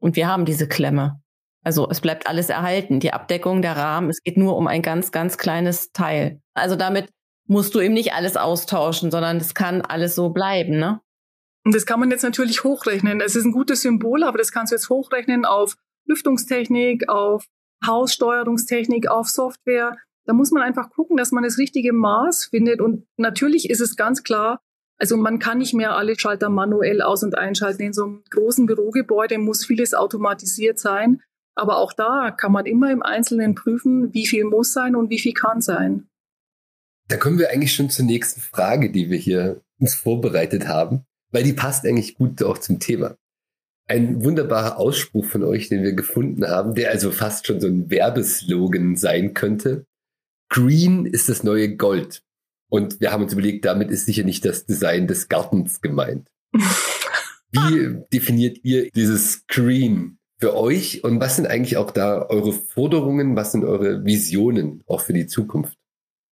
Und 0.00 0.16
wir 0.16 0.28
haben 0.28 0.44
diese 0.44 0.68
Klemme. 0.68 1.20
Also 1.64 1.88
es 1.88 2.00
bleibt 2.00 2.26
alles 2.26 2.48
erhalten. 2.48 3.00
Die 3.00 3.12
Abdeckung, 3.12 3.62
der 3.62 3.76
Rahmen, 3.76 4.10
es 4.10 4.22
geht 4.22 4.36
nur 4.36 4.56
um 4.56 4.66
ein 4.66 4.82
ganz, 4.82 5.12
ganz 5.12 5.38
kleines 5.38 5.92
Teil. 5.92 6.40
Also 6.54 6.74
damit 6.74 7.10
musst 7.46 7.74
du 7.74 7.80
eben 7.80 7.94
nicht 7.94 8.14
alles 8.14 8.36
austauschen, 8.36 9.10
sondern 9.10 9.36
es 9.36 9.54
kann 9.54 9.82
alles 9.82 10.14
so 10.14 10.30
bleiben, 10.30 10.78
ne? 10.78 11.00
Und 11.64 11.74
das 11.74 11.86
kann 11.86 12.00
man 12.00 12.10
jetzt 12.10 12.24
natürlich 12.24 12.64
hochrechnen. 12.64 13.20
Es 13.20 13.36
ist 13.36 13.44
ein 13.44 13.52
gutes 13.52 13.82
Symbol, 13.82 14.24
aber 14.24 14.38
das 14.38 14.50
kannst 14.50 14.72
du 14.72 14.74
jetzt 14.74 14.88
hochrechnen 14.88 15.44
auf 15.44 15.76
Lüftungstechnik, 16.06 17.08
auf 17.08 17.46
Haussteuerungstechnik, 17.86 19.08
auf 19.08 19.28
Software. 19.28 19.96
Da 20.24 20.32
muss 20.32 20.50
man 20.50 20.62
einfach 20.62 20.90
gucken, 20.90 21.16
dass 21.16 21.30
man 21.30 21.44
das 21.44 21.58
richtige 21.58 21.92
Maß 21.92 22.46
findet. 22.46 22.80
Und 22.80 23.06
natürlich 23.16 23.70
ist 23.70 23.80
es 23.80 23.96
ganz 23.96 24.24
klar, 24.24 24.60
also 25.02 25.16
man 25.16 25.40
kann 25.40 25.58
nicht 25.58 25.74
mehr 25.74 25.96
alle 25.96 26.16
Schalter 26.16 26.48
manuell 26.48 27.02
aus- 27.02 27.24
und 27.24 27.36
einschalten. 27.36 27.82
In 27.82 27.92
so 27.92 28.04
einem 28.04 28.22
großen 28.30 28.66
Bürogebäude 28.66 29.36
muss 29.38 29.66
vieles 29.66 29.94
automatisiert 29.94 30.78
sein. 30.78 31.20
Aber 31.56 31.78
auch 31.78 31.92
da 31.92 32.30
kann 32.30 32.52
man 32.52 32.66
immer 32.66 32.92
im 32.92 33.02
Einzelnen 33.02 33.56
prüfen, 33.56 34.14
wie 34.14 34.28
viel 34.28 34.44
muss 34.44 34.72
sein 34.72 34.94
und 34.94 35.10
wie 35.10 35.18
viel 35.18 35.32
kann 35.32 35.60
sein. 35.60 36.06
Da 37.08 37.16
kommen 37.16 37.40
wir 37.40 37.50
eigentlich 37.50 37.74
schon 37.74 37.90
zur 37.90 38.04
nächsten 38.04 38.40
Frage, 38.40 38.92
die 38.92 39.10
wir 39.10 39.18
hier 39.18 39.60
uns 39.80 39.96
vorbereitet 39.96 40.68
haben, 40.68 41.04
weil 41.32 41.42
die 41.42 41.52
passt 41.52 41.84
eigentlich 41.84 42.14
gut 42.14 42.40
auch 42.44 42.58
zum 42.58 42.78
Thema. 42.78 43.16
Ein 43.88 44.22
wunderbarer 44.24 44.78
Ausspruch 44.78 45.24
von 45.24 45.42
euch, 45.42 45.68
den 45.68 45.82
wir 45.82 45.94
gefunden 45.94 46.46
haben, 46.46 46.76
der 46.76 46.92
also 46.92 47.10
fast 47.10 47.48
schon 47.48 47.60
so 47.60 47.66
ein 47.66 47.90
Werbeslogan 47.90 48.94
sein 48.94 49.34
könnte. 49.34 49.84
Green 50.48 51.06
ist 51.06 51.28
das 51.28 51.42
neue 51.42 51.76
Gold. 51.76 52.22
Und 52.72 53.02
wir 53.02 53.12
haben 53.12 53.22
uns 53.22 53.34
überlegt, 53.34 53.66
damit 53.66 53.90
ist 53.90 54.06
sicher 54.06 54.24
nicht 54.24 54.46
das 54.46 54.64
Design 54.64 55.06
des 55.06 55.28
Gartens 55.28 55.82
gemeint. 55.82 56.26
Wie 57.52 58.02
definiert 58.10 58.60
ihr 58.62 58.90
dieses 58.92 59.46
Green 59.46 60.16
für 60.40 60.56
euch 60.56 61.04
und 61.04 61.20
was 61.20 61.36
sind 61.36 61.46
eigentlich 61.46 61.76
auch 61.76 61.90
da 61.90 62.24
eure 62.30 62.54
Forderungen, 62.54 63.36
was 63.36 63.52
sind 63.52 63.64
eure 63.64 64.06
Visionen 64.06 64.82
auch 64.86 65.02
für 65.02 65.12
die 65.12 65.26
Zukunft? 65.26 65.76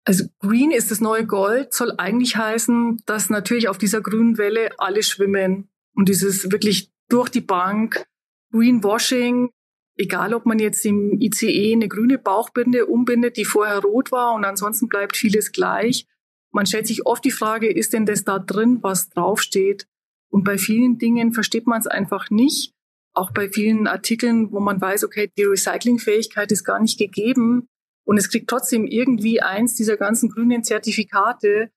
Also 0.05 0.27
Green 0.41 0.73
ist 0.73 0.91
das 0.91 1.01
neue 1.01 1.25
Gold, 1.25 1.73
soll 1.73 1.95
eigentlich 1.97 2.37
heißen, 2.37 2.99
dass 3.07 3.31
natürlich 3.31 3.71
auf 3.71 3.79
dieser 3.79 4.03
grünen 4.03 4.37
Welle 4.37 4.73
alle 4.77 5.03
schwimmen 5.03 5.71
und 5.95 6.11
dieses 6.11 6.53
wirklich 6.53 6.91
durch 7.09 7.31
die 7.31 7.41
Bank 7.41 8.05
Greenwashing, 8.53 9.49
egal 9.97 10.35
ob 10.35 10.45
man 10.45 10.59
jetzt 10.59 10.85
im 10.85 11.19
ICE 11.19 11.73
eine 11.73 11.89
grüne 11.89 12.19
Bauchbinde 12.19 12.85
umbindet, 12.85 13.39
die 13.39 13.47
vorher 13.47 13.79
rot 13.79 14.13
war 14.13 14.35
und 14.35 14.45
ansonsten 14.45 14.89
bleibt 14.89 15.17
vieles 15.17 15.51
gleich. 15.51 16.07
Man 16.57 16.67
stellt 16.67 16.87
sich 16.87 17.07
oft 17.07 17.25
die 17.25 17.31
Frage, 17.31 17.71
ist 17.71 17.93
denn 17.93 18.07
das 18.07 18.25
da 18.25 18.39
drin, 18.39 18.79
was 18.81 19.11
draufsteht? 19.11 19.87
Und 20.31 20.43
bei 20.43 20.59
vielen 20.59 20.99
Dingen 20.99 21.33
versteht 21.33 21.67
man 21.67 21.79
es 21.81 21.87
einfach 21.87 22.31
nicht. 22.31 22.73
Auch 23.15 23.31
bei 23.31 23.49
vielen 23.49 23.87
Artikeln, 23.87 24.51
wo 24.53 24.61
man 24.61 24.81
weiß, 24.81 25.05
okay, 25.05 25.31
die 25.39 25.45
Recyclingfähigkeit 25.45 26.51
ist 26.51 26.65
gar 26.65 26.81
nicht 26.81 26.99
gegeben, 26.99 27.69
und 28.07 28.17
es 28.17 28.31
kriegt 28.31 28.49
trotzdem 28.49 28.87
irgendwie 28.87 29.43
eins 29.43 29.75
dieser 29.75 29.97
ganzen 29.97 30.31
grünen 30.31 30.65
Zertifikate. 30.65 31.71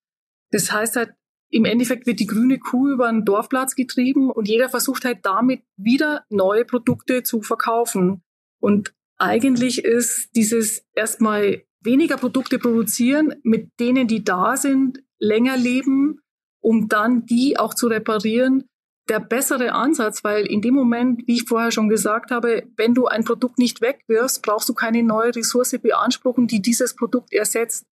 Das 0.51 0.71
heißt 0.71 0.95
halt, 0.95 1.13
im 1.51 1.65
Endeffekt 1.65 2.05
wird 2.05 2.19
die 2.19 2.27
grüne 2.27 2.59
Kuh 2.59 2.89
über 2.89 3.07
einen 3.07 3.25
Dorfplatz 3.25 3.75
getrieben 3.75 4.29
und 4.29 4.47
jeder 4.47 4.69
versucht 4.69 5.05
halt 5.05 5.25
damit 5.25 5.63
wieder 5.75 6.23
neue 6.29 6.65
Produkte 6.65 7.23
zu 7.23 7.41
verkaufen. 7.41 8.21
Und 8.61 8.93
eigentlich 9.17 9.83
ist 9.83 10.29
dieses 10.35 10.85
erstmal 10.93 11.63
weniger 11.81 12.17
Produkte 12.17 12.59
produzieren, 12.59 13.35
mit 13.43 13.71
denen, 13.79 14.07
die 14.07 14.23
da 14.23 14.57
sind, 14.57 15.01
länger 15.19 15.57
leben, 15.57 16.19
um 16.61 16.89
dann 16.89 17.25
die 17.25 17.57
auch 17.57 17.73
zu 17.73 17.87
reparieren, 17.87 18.65
der 19.09 19.19
bessere 19.19 19.73
Ansatz, 19.73 20.23
weil 20.23 20.45
in 20.45 20.61
dem 20.61 20.75
Moment, 20.75 21.27
wie 21.27 21.35
ich 21.35 21.43
vorher 21.43 21.71
schon 21.71 21.89
gesagt 21.89 22.31
habe, 22.31 22.67
wenn 22.77 22.93
du 22.93 23.07
ein 23.07 23.23
Produkt 23.23 23.57
nicht 23.57 23.81
wegwirfst, 23.81 24.43
brauchst 24.43 24.69
du 24.69 24.73
keine 24.73 25.03
neue 25.03 25.35
Ressource 25.35 25.75
beanspruchen, 25.81 26.47
die 26.47 26.61
dieses 26.61 26.95
Produkt 26.95 27.33
ersetzt. 27.33 27.85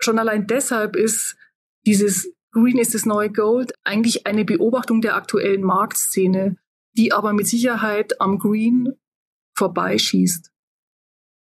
Schon 0.00 0.18
allein 0.18 0.46
deshalb 0.46 0.94
ist 0.94 1.36
dieses 1.84 2.32
Green 2.52 2.78
ist 2.78 2.94
das 2.94 3.06
neue 3.06 3.30
Gold 3.30 3.72
eigentlich 3.84 4.26
eine 4.26 4.44
Beobachtung 4.44 5.00
der 5.00 5.16
aktuellen 5.16 5.62
Marktszene, 5.62 6.56
die 6.96 7.12
aber 7.12 7.32
mit 7.32 7.46
Sicherheit 7.46 8.20
am 8.20 8.38
Green 8.38 8.94
vorbeischießt. 9.56 10.50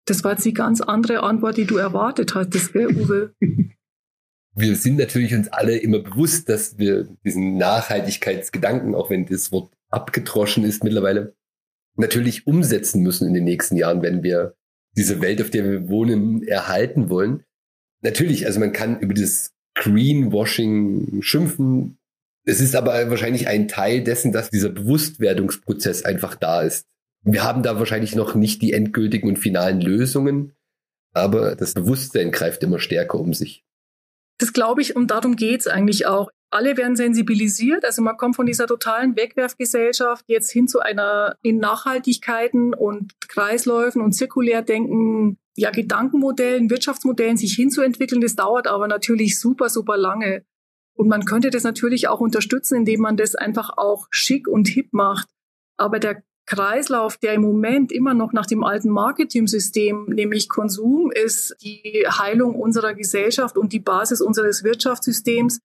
Das 0.05 0.25
war 0.25 0.33
jetzt 0.33 0.45
die 0.45 0.55
ganz 0.55 0.81
andere 0.81 1.23
Antwort, 1.23 1.57
die 1.57 1.65
du 1.65 1.77
erwartet 1.77 2.35
hattest, 2.35 2.73
gell, 2.73 2.89
Uwe? 2.89 3.35
wir 4.55 4.77
sind 4.77 4.99
natürlich 4.99 5.35
uns 5.35 5.49
alle 5.49 5.77
immer 5.77 6.01
bewusst, 6.01 6.49
dass 6.49 6.79
wir 6.79 7.09
diesen 7.25 7.57
Nachhaltigkeitsgedanken, 7.57 8.95
auch 8.95 9.11
wenn 9.11 9.27
das 9.27 9.53
Wort 9.53 9.73
abgedroschen 9.91 10.65
ist 10.65 10.85
mittlerweile, 10.85 11.35
natürlich 11.97 12.47
umsetzen 12.47 13.03
müssen 13.03 13.29
in 13.29 13.35
den 13.35 13.45
nächsten 13.45 13.77
Jahren, 13.77 14.03
wenn 14.03 14.23
wir 14.23 14.55
diese 14.97 15.21
Welt, 15.21 15.41
auf 15.41 15.51
der 15.51 15.65
wir 15.65 15.89
wohnen, 15.89 16.43
erhalten 16.43 17.09
wollen. 17.09 17.45
Natürlich, 18.03 18.47
also 18.47 18.61
man 18.61 18.73
kann 18.73 18.99
über 19.01 19.15
das 19.15 19.53
Greenwashing 19.75 21.23
schimpfen. 21.23 21.99
Es 22.45 22.61
ist 22.61 22.75
aber 22.75 23.09
wahrscheinlich 23.09 23.49
ein 23.49 23.69
Teil 23.69 24.03
dessen, 24.03 24.33
dass 24.33 24.51
dieser 24.51 24.69
Bewusstwerdungsprozess 24.69 26.05
einfach 26.05 26.35
da 26.35 26.63
ist. 26.63 26.87
Wir 27.25 27.45
haben 27.45 27.63
da 27.63 27.79
wahrscheinlich 27.79 28.17
noch 28.17 28.35
nicht 28.35 28.63
die 28.63 28.73
endgültigen 28.73 29.29
und 29.29 29.39
finalen 29.39 29.81
Lösungen, 29.81 30.53
aber 31.13 31.55
das 31.55 31.75
Bewusstsein 31.75 32.33
greift 32.33 32.63
immer 32.63 32.79
stärker 32.79 33.19
um 33.19 33.33
sich. 33.33 33.65
Das 34.39 34.53
glaube 34.53 34.83
ich, 34.83 34.97
und 34.97 35.11
darum 35.11 35.37
geht's 35.37 35.69
eigentlich 35.69 36.07
auch. 36.07 36.31
Alle 36.51 36.77
werden 36.77 36.97
sensibilisiert. 36.97 37.85
Also 37.85 38.03
man 38.03 38.17
kommt 38.17 38.37
von 38.37 38.45
dieser 38.45 38.67
totalen 38.67 39.17
Wegwerfgesellschaft 39.17 40.25
jetzt 40.29 40.51
hin 40.51 40.69
zu 40.69 40.81
einer 40.81 41.37
in 41.43 41.59
Nachhaltigkeiten 41.59 42.75
und 42.75 43.13
Kreisläufen 43.29 44.03
und 44.03 44.13
Zirkulärdenken, 44.13 45.39
ja, 45.57 45.71
Gedankenmodellen, 45.71 46.71
Wirtschaftsmodellen 46.71 47.37
sich 47.37 47.55
hinzuentwickeln. 47.55 48.21
Das 48.21 48.35
dauert 48.35 48.67
aber 48.67 48.89
natürlich 48.89 49.39
super, 49.39 49.69
super 49.69 49.97
lange. 49.97 50.45
Und 50.95 51.09
man 51.09 51.25
könnte 51.25 51.51
das 51.51 51.63
natürlich 51.63 52.09
auch 52.09 52.21
unterstützen, 52.21 52.79
indem 52.79 53.01
man 53.01 53.17
das 53.17 53.35
einfach 53.35 53.71
auch 53.77 54.09
schick 54.11 54.49
und 54.49 54.69
hip 54.69 54.89
macht. 54.93 55.29
Aber 55.79 56.01
der 56.01 56.23
Kreislauf, 56.47 57.17
der 57.17 57.35
im 57.35 57.43
Moment 57.43 57.93
immer 57.93 58.15
noch 58.15 58.33
nach 58.33 58.47
dem 58.47 58.65
alten 58.65 58.91
Marketing-System, 58.91 60.07
nämlich 60.07 60.49
Konsum, 60.49 61.11
ist 61.13 61.57
die 61.63 62.05
Heilung 62.09 62.57
unserer 62.57 62.95
Gesellschaft 62.95 63.57
und 63.57 63.73
die 63.73 63.81
Basis 63.81 64.21
unseres 64.21 64.65
Wirtschaftssystems. 64.65 65.61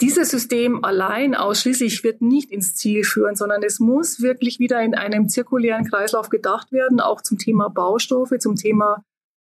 Dieses 0.00 0.30
System 0.30 0.84
allein 0.84 1.34
ausschließlich 1.34 2.04
wird 2.04 2.22
nicht 2.22 2.52
ins 2.52 2.74
Ziel 2.74 3.02
führen, 3.02 3.34
sondern 3.34 3.62
es 3.64 3.80
muss 3.80 4.20
wirklich 4.20 4.60
wieder 4.60 4.80
in 4.80 4.94
einem 4.94 5.28
zirkulären 5.28 5.84
Kreislauf 5.84 6.28
gedacht 6.28 6.70
werden, 6.70 7.00
auch 7.00 7.20
zum 7.20 7.38
Thema 7.38 7.68
Baustoffe, 7.68 8.38
zum 8.38 8.54
Thema 8.54 9.02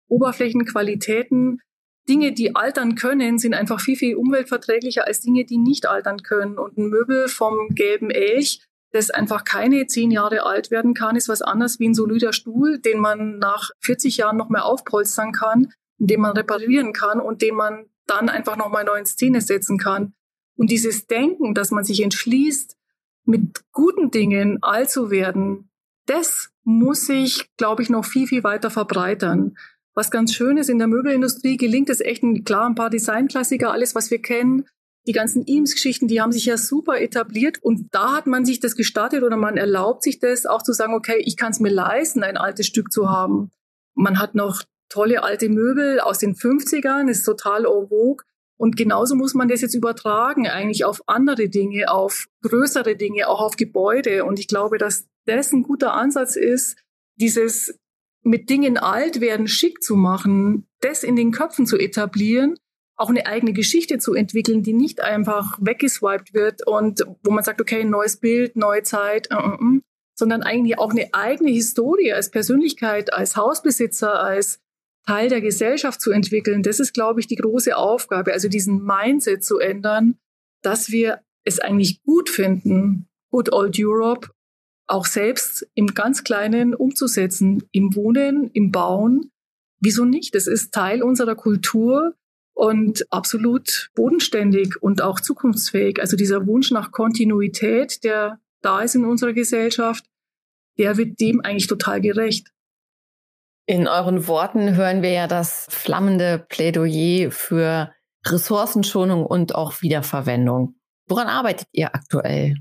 Oberflächenqualitäten. 0.08 1.60
Dinge, 2.08 2.32
die 2.32 2.56
altern 2.56 2.94
können, 2.94 3.38
sind 3.38 3.52
einfach 3.52 3.80
viel, 3.80 3.96
viel 3.96 4.16
umweltverträglicher 4.16 5.06
als 5.06 5.20
Dinge, 5.20 5.44
die 5.44 5.58
nicht 5.58 5.86
altern 5.86 6.22
können. 6.22 6.58
Und 6.58 6.78
ein 6.78 6.88
Möbel 6.88 7.28
vom 7.28 7.68
gelben 7.74 8.10
Elch 8.10 8.66
das 8.90 9.10
einfach 9.10 9.44
keine 9.44 9.86
zehn 9.86 10.10
Jahre 10.10 10.44
alt 10.44 10.70
werden 10.70 10.94
kann, 10.94 11.16
ist 11.16 11.28
was 11.28 11.42
anderes 11.42 11.78
wie 11.78 11.88
ein 11.88 11.94
solider 11.94 12.32
Stuhl, 12.32 12.78
den 12.78 12.98
man 12.98 13.38
nach 13.38 13.70
40 13.80 14.16
Jahren 14.16 14.36
noch 14.36 14.48
mehr 14.48 14.64
aufpolstern 14.64 15.32
kann, 15.32 15.72
den 15.98 16.20
man 16.20 16.36
reparieren 16.36 16.92
kann 16.92 17.20
und 17.20 17.42
den 17.42 17.54
man 17.54 17.86
dann 18.06 18.28
einfach 18.28 18.56
noch 18.56 18.70
mal 18.70 18.84
neu 18.84 18.98
in 18.98 19.06
Szene 19.06 19.40
setzen 19.40 19.78
kann. 19.78 20.14
Und 20.56 20.70
dieses 20.70 21.06
Denken, 21.06 21.54
dass 21.54 21.70
man 21.70 21.84
sich 21.84 22.02
entschließt, 22.02 22.76
mit 23.24 23.60
guten 23.72 24.10
Dingen 24.10 24.62
alt 24.62 24.90
zu 24.90 25.10
werden, 25.10 25.70
das 26.06 26.50
muss 26.64 27.06
sich, 27.06 27.50
glaube 27.58 27.82
ich, 27.82 27.90
noch 27.90 28.04
viel, 28.04 28.26
viel 28.26 28.42
weiter 28.42 28.70
verbreitern. 28.70 29.56
Was 29.94 30.10
ganz 30.10 30.32
schön 30.32 30.56
ist, 30.56 30.70
in 30.70 30.78
der 30.78 30.88
Möbelindustrie 30.88 31.56
gelingt 31.58 31.90
es 31.90 32.00
echt, 32.00 32.22
klar, 32.44 32.66
ein 32.66 32.74
paar 32.74 32.88
Designklassiker, 32.88 33.70
alles, 33.70 33.94
was 33.94 34.10
wir 34.10 34.22
kennen, 34.22 34.66
die 35.08 35.12
ganzen 35.12 35.46
Eames-Geschichten, 35.46 36.06
die 36.06 36.20
haben 36.20 36.32
sich 36.32 36.44
ja 36.44 36.58
super 36.58 37.00
etabliert 37.00 37.62
und 37.62 37.88
da 37.92 38.14
hat 38.14 38.26
man 38.26 38.44
sich 38.44 38.60
das 38.60 38.76
gestartet 38.76 39.22
oder 39.22 39.38
man 39.38 39.56
erlaubt 39.56 40.02
sich 40.02 40.18
das 40.18 40.44
auch 40.44 40.62
zu 40.62 40.74
sagen, 40.74 40.92
okay, 40.92 41.16
ich 41.24 41.38
kann 41.38 41.50
es 41.50 41.60
mir 41.60 41.70
leisten, 41.70 42.22
ein 42.22 42.36
altes 42.36 42.66
Stück 42.66 42.92
zu 42.92 43.08
haben. 43.08 43.50
Man 43.94 44.20
hat 44.20 44.34
noch 44.34 44.62
tolle 44.90 45.22
alte 45.22 45.48
Möbel 45.48 45.98
aus 45.98 46.18
den 46.18 46.34
50ern, 46.34 47.08
ist 47.08 47.24
total 47.24 47.64
en 47.64 47.88
vogue. 47.88 48.22
Und 48.58 48.76
genauso 48.76 49.14
muss 49.14 49.32
man 49.32 49.48
das 49.48 49.62
jetzt 49.62 49.74
übertragen, 49.74 50.46
eigentlich 50.46 50.84
auf 50.84 51.00
andere 51.06 51.48
Dinge, 51.48 51.90
auf 51.90 52.26
größere 52.42 52.94
Dinge, 52.94 53.28
auch 53.28 53.40
auf 53.40 53.56
Gebäude. 53.56 54.26
Und 54.26 54.38
ich 54.38 54.46
glaube, 54.46 54.76
dass 54.76 55.06
das 55.24 55.52
ein 55.52 55.62
guter 55.62 55.94
Ansatz 55.94 56.36
ist, 56.36 56.76
dieses 57.16 57.78
mit 58.22 58.50
Dingen 58.50 58.76
alt 58.76 59.22
werden 59.22 59.48
schick 59.48 59.82
zu 59.82 59.96
machen, 59.96 60.68
das 60.80 61.02
in 61.02 61.16
den 61.16 61.30
Köpfen 61.30 61.64
zu 61.64 61.78
etablieren 61.78 62.56
auch 62.98 63.08
eine 63.08 63.26
eigene 63.26 63.52
Geschichte 63.52 63.98
zu 63.98 64.14
entwickeln, 64.14 64.62
die 64.62 64.72
nicht 64.72 65.00
einfach 65.00 65.56
weggeswiped 65.60 66.34
wird 66.34 66.66
und 66.66 67.04
wo 67.22 67.30
man 67.30 67.44
sagt, 67.44 67.60
okay, 67.60 67.84
neues 67.84 68.16
Bild, 68.16 68.56
neue 68.56 68.82
Zeit, 68.82 69.28
uh, 69.32 69.54
uh, 69.54 69.80
sondern 70.18 70.42
eigentlich 70.42 70.78
auch 70.78 70.90
eine 70.90 71.08
eigene 71.14 71.50
Historie 71.50 72.12
als 72.12 72.30
Persönlichkeit, 72.30 73.12
als 73.12 73.36
Hausbesitzer, 73.36 74.20
als 74.20 74.60
Teil 75.06 75.28
der 75.28 75.40
Gesellschaft 75.40 76.00
zu 76.00 76.10
entwickeln. 76.10 76.62
Das 76.64 76.80
ist, 76.80 76.92
glaube 76.92 77.20
ich, 77.20 77.28
die 77.28 77.36
große 77.36 77.76
Aufgabe, 77.76 78.32
also 78.32 78.48
diesen 78.48 78.84
Mindset 78.84 79.44
zu 79.44 79.58
ändern, 79.58 80.18
dass 80.62 80.90
wir 80.90 81.20
es 81.44 81.60
eigentlich 81.60 82.02
gut 82.02 82.28
finden, 82.28 83.06
Good 83.30 83.52
Old 83.52 83.76
Europe 83.78 84.28
auch 84.88 85.06
selbst 85.06 85.68
im 85.74 85.88
ganz 85.88 86.24
Kleinen 86.24 86.74
umzusetzen, 86.74 87.62
im 87.72 87.94
Wohnen, 87.94 88.50
im 88.54 88.72
Bauen. 88.72 89.30
Wieso 89.80 90.04
nicht? 90.04 90.34
Das 90.34 90.46
ist 90.46 90.72
Teil 90.72 91.02
unserer 91.02 91.36
Kultur 91.36 92.14
und 92.58 93.06
absolut 93.12 93.90
bodenständig 93.94 94.82
und 94.82 95.00
auch 95.00 95.20
zukunftsfähig. 95.20 96.00
Also 96.00 96.16
dieser 96.16 96.44
Wunsch 96.48 96.72
nach 96.72 96.90
Kontinuität, 96.90 98.02
der 98.02 98.40
da 98.62 98.80
ist 98.80 98.96
in 98.96 99.04
unserer 99.04 99.32
Gesellschaft, 99.32 100.04
der 100.76 100.96
wird 100.96 101.20
dem 101.20 101.40
eigentlich 101.40 101.68
total 101.68 102.00
gerecht. 102.00 102.48
In 103.66 103.86
euren 103.86 104.26
Worten 104.26 104.74
hören 104.74 105.02
wir 105.02 105.12
ja 105.12 105.28
das 105.28 105.68
flammende 105.70 106.44
Plädoyer 106.48 107.30
für 107.30 107.92
Ressourcenschonung 108.26 109.24
und 109.24 109.54
auch 109.54 109.80
Wiederverwendung. 109.80 110.74
Woran 111.06 111.28
arbeitet 111.28 111.68
ihr 111.70 111.94
aktuell? 111.94 112.56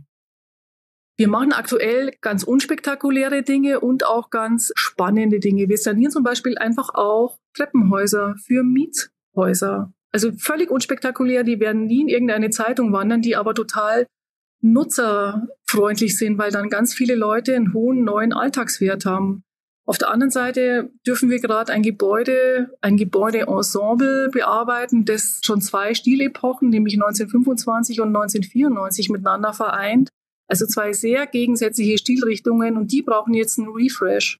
Wir 1.17 1.27
machen 1.27 1.53
aktuell 1.53 2.13
ganz 2.21 2.43
unspektakuläre 2.43 3.41
Dinge 3.41 3.79
und 3.79 4.05
auch 4.05 4.29
ganz 4.29 4.71
spannende 4.75 5.39
Dinge. 5.39 5.67
Wir 5.69 5.79
sanieren 5.79 6.11
zum 6.11 6.21
Beispiel 6.21 6.55
einfach 6.59 6.93
auch 6.93 7.39
Treppenhäuser 7.55 8.35
für 8.45 8.61
Miet 8.61 9.09
Häuser. 9.37 9.93
Also 10.11 10.31
völlig 10.37 10.69
unspektakulär, 10.69 11.43
die 11.43 11.61
werden 11.61 11.85
nie 11.85 12.01
in 12.01 12.09
irgendeine 12.09 12.49
Zeitung 12.49 12.91
wandern, 12.91 13.21
die 13.21 13.37
aber 13.37 13.53
total 13.53 14.07
nutzerfreundlich 14.61 16.17
sind, 16.17 16.37
weil 16.37 16.51
dann 16.51 16.69
ganz 16.69 16.93
viele 16.93 17.15
Leute 17.15 17.55
einen 17.55 17.73
hohen 17.73 18.03
neuen 18.03 18.33
Alltagswert 18.33 19.05
haben. 19.05 19.43
Auf 19.85 19.97
der 19.97 20.09
anderen 20.09 20.31
Seite 20.31 20.89
dürfen 21.05 21.29
wir 21.29 21.39
gerade 21.39 21.71
ein 21.71 21.81
Gebäude, 21.81 22.75
ein 22.81 22.97
Gebäudeensemble 22.97 24.29
bearbeiten, 24.33 25.05
das 25.05 25.39
schon 25.43 25.61
zwei 25.61 25.93
Stilepochen, 25.93 26.69
nämlich 26.69 26.95
1925 26.95 28.01
und 28.01 28.09
1994 28.09 29.09
miteinander 29.09 29.53
vereint. 29.53 30.09
Also 30.49 30.65
zwei 30.65 30.91
sehr 30.91 31.25
gegensätzliche 31.25 31.97
Stilrichtungen 31.97 32.75
und 32.75 32.91
die 32.91 33.01
brauchen 33.01 33.33
jetzt 33.33 33.59
einen 33.59 33.69
Refresh. 33.69 34.39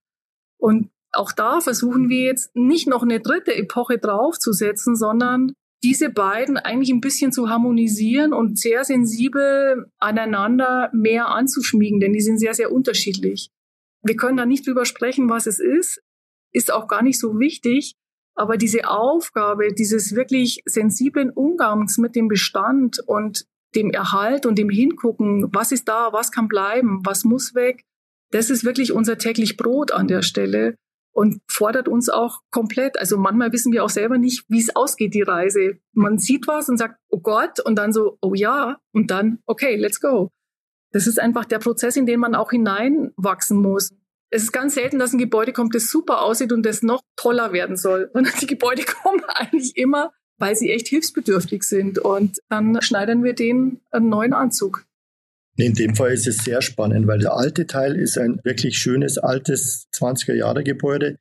Und 0.58 0.90
auch 1.18 1.32
da 1.32 1.62
versuchen 1.62 2.10
wir 2.10 2.24
jetzt 2.24 2.56
nicht 2.56 2.88
noch 2.88 3.04
eine 3.04 3.20
dritte 3.20 3.56
Epoche 3.56 3.98
draufzusetzen, 3.98 4.96
sondern 4.96 5.54
diese 5.84 6.10
beiden 6.10 6.58
eigentlich 6.58 6.90
ein 6.90 7.02
bisschen 7.02 7.32
zu 7.32 7.50
harmonisieren 7.50 8.34
und 8.34 8.58
sehr 8.58 8.84
sensibel 8.84 9.92
aneinander 10.00 10.90
mehr 10.94 11.30
anzuschmiegen, 11.30 12.00
denn 12.00 12.14
die 12.14 12.22
sind 12.22 12.40
sehr, 12.40 12.54
sehr 12.54 12.72
unterschiedlich. 12.72 13.50
Wir 14.04 14.16
können 14.16 14.38
da 14.38 14.46
nicht 14.46 14.66
drüber 14.66 14.86
sprechen, 14.86 15.30
was 15.30 15.48
es 15.48 15.60
ist, 15.60 16.02
ist 16.54 16.72
auch 16.72 16.88
gar 16.88 17.04
nicht 17.04 17.20
so 17.20 17.40
wichtig, 17.40 17.96
aber 18.36 18.58
diese 18.58 18.90
Aufgabe 18.90 19.74
dieses 19.74 20.16
wirklich 20.16 20.62
sensiblen 20.66 21.32
Umgangs 21.32 21.98
mit 21.98 22.16
dem 22.16 22.28
Bestand 22.28 23.00
und 23.06 23.46
dem 23.76 23.92
Erhalt 23.92 24.46
und 24.46 24.58
dem 24.58 24.70
Hingucken, 24.70 25.54
was 25.54 25.72
ist 25.72 25.88
da, 25.88 26.14
was 26.14 26.32
kann 26.32 26.48
bleiben, 26.48 27.02
was 27.04 27.24
muss 27.24 27.54
weg, 27.54 27.84
das 28.32 28.50
ist 28.50 28.64
wirklich 28.64 28.92
unser 28.94 29.18
täglich 29.18 29.58
Brot 29.58 29.92
an 29.92 30.08
der 30.08 30.22
Stelle 30.22 30.76
und 31.18 31.42
fordert 31.50 31.88
uns 31.88 32.10
auch 32.10 32.42
komplett. 32.52 33.00
Also 33.00 33.18
manchmal 33.18 33.52
wissen 33.52 33.74
wir 33.74 33.84
auch 33.84 33.90
selber 33.90 34.20
nicht, 34.20 34.46
wie 34.50 34.60
es 34.60 34.76
ausgeht, 34.76 35.16
die 35.16 35.24
Reise. 35.24 35.80
Man 35.94 36.20
sieht 36.20 36.48
was 36.48 36.70
und 36.70 36.78
sagt, 36.78 37.00
oh 37.10 37.20
Gott, 37.20 37.60
und 37.60 37.76
dann 37.76 37.92
so, 37.92 38.20
oh 38.22 38.36
ja, 38.36 38.78
und 38.94 39.10
dann, 39.10 39.40
okay, 39.48 39.78
let's 39.78 40.00
go. 40.00 40.30
Das 40.92 41.08
ist 41.08 41.20
einfach 41.20 41.46
der 41.46 41.58
Prozess, 41.58 41.98
in 41.98 42.06
den 42.06 42.20
man 42.20 42.36
auch 42.36 42.52
hineinwachsen 42.52 43.60
muss. 43.60 43.90
Es 44.30 44.44
ist 44.44 44.52
ganz 44.52 44.76
selten, 44.76 45.00
dass 45.00 45.12
ein 45.12 45.18
Gebäude 45.18 45.54
kommt, 45.54 45.74
das 45.74 45.90
super 45.90 46.22
aussieht 46.22 46.52
und 46.52 46.64
das 46.64 46.84
noch 46.84 47.02
toller 47.16 47.52
werden 47.52 47.78
soll, 47.78 48.12
sondern 48.14 48.34
die 48.40 48.48
Gebäude 48.48 48.84
kommen 49.04 49.24
eigentlich 49.26 49.76
immer, 49.76 50.12
weil 50.38 50.56
sie 50.56 50.70
echt 50.70 50.88
hilfsbedürftig 50.88 51.64
sind. 51.64 51.98
Und 51.98 52.38
dann 52.48 52.80
schneidern 52.84 53.24
wir 53.24 53.34
denen 53.34 53.82
einen 53.90 54.10
neuen 54.10 54.34
Anzug. 54.34 54.86
In 55.60 55.74
dem 55.74 55.96
Fall 55.96 56.14
ist 56.14 56.28
es 56.28 56.38
sehr 56.38 56.62
spannend, 56.62 57.08
weil 57.08 57.18
der 57.18 57.34
alte 57.34 57.66
Teil 57.66 57.96
ist 57.96 58.20
ein 58.20 58.40
wirklich 58.44 58.78
schönes, 58.78 59.18
altes 59.18 59.88
20er-Jahre-Gebäude 59.92 61.18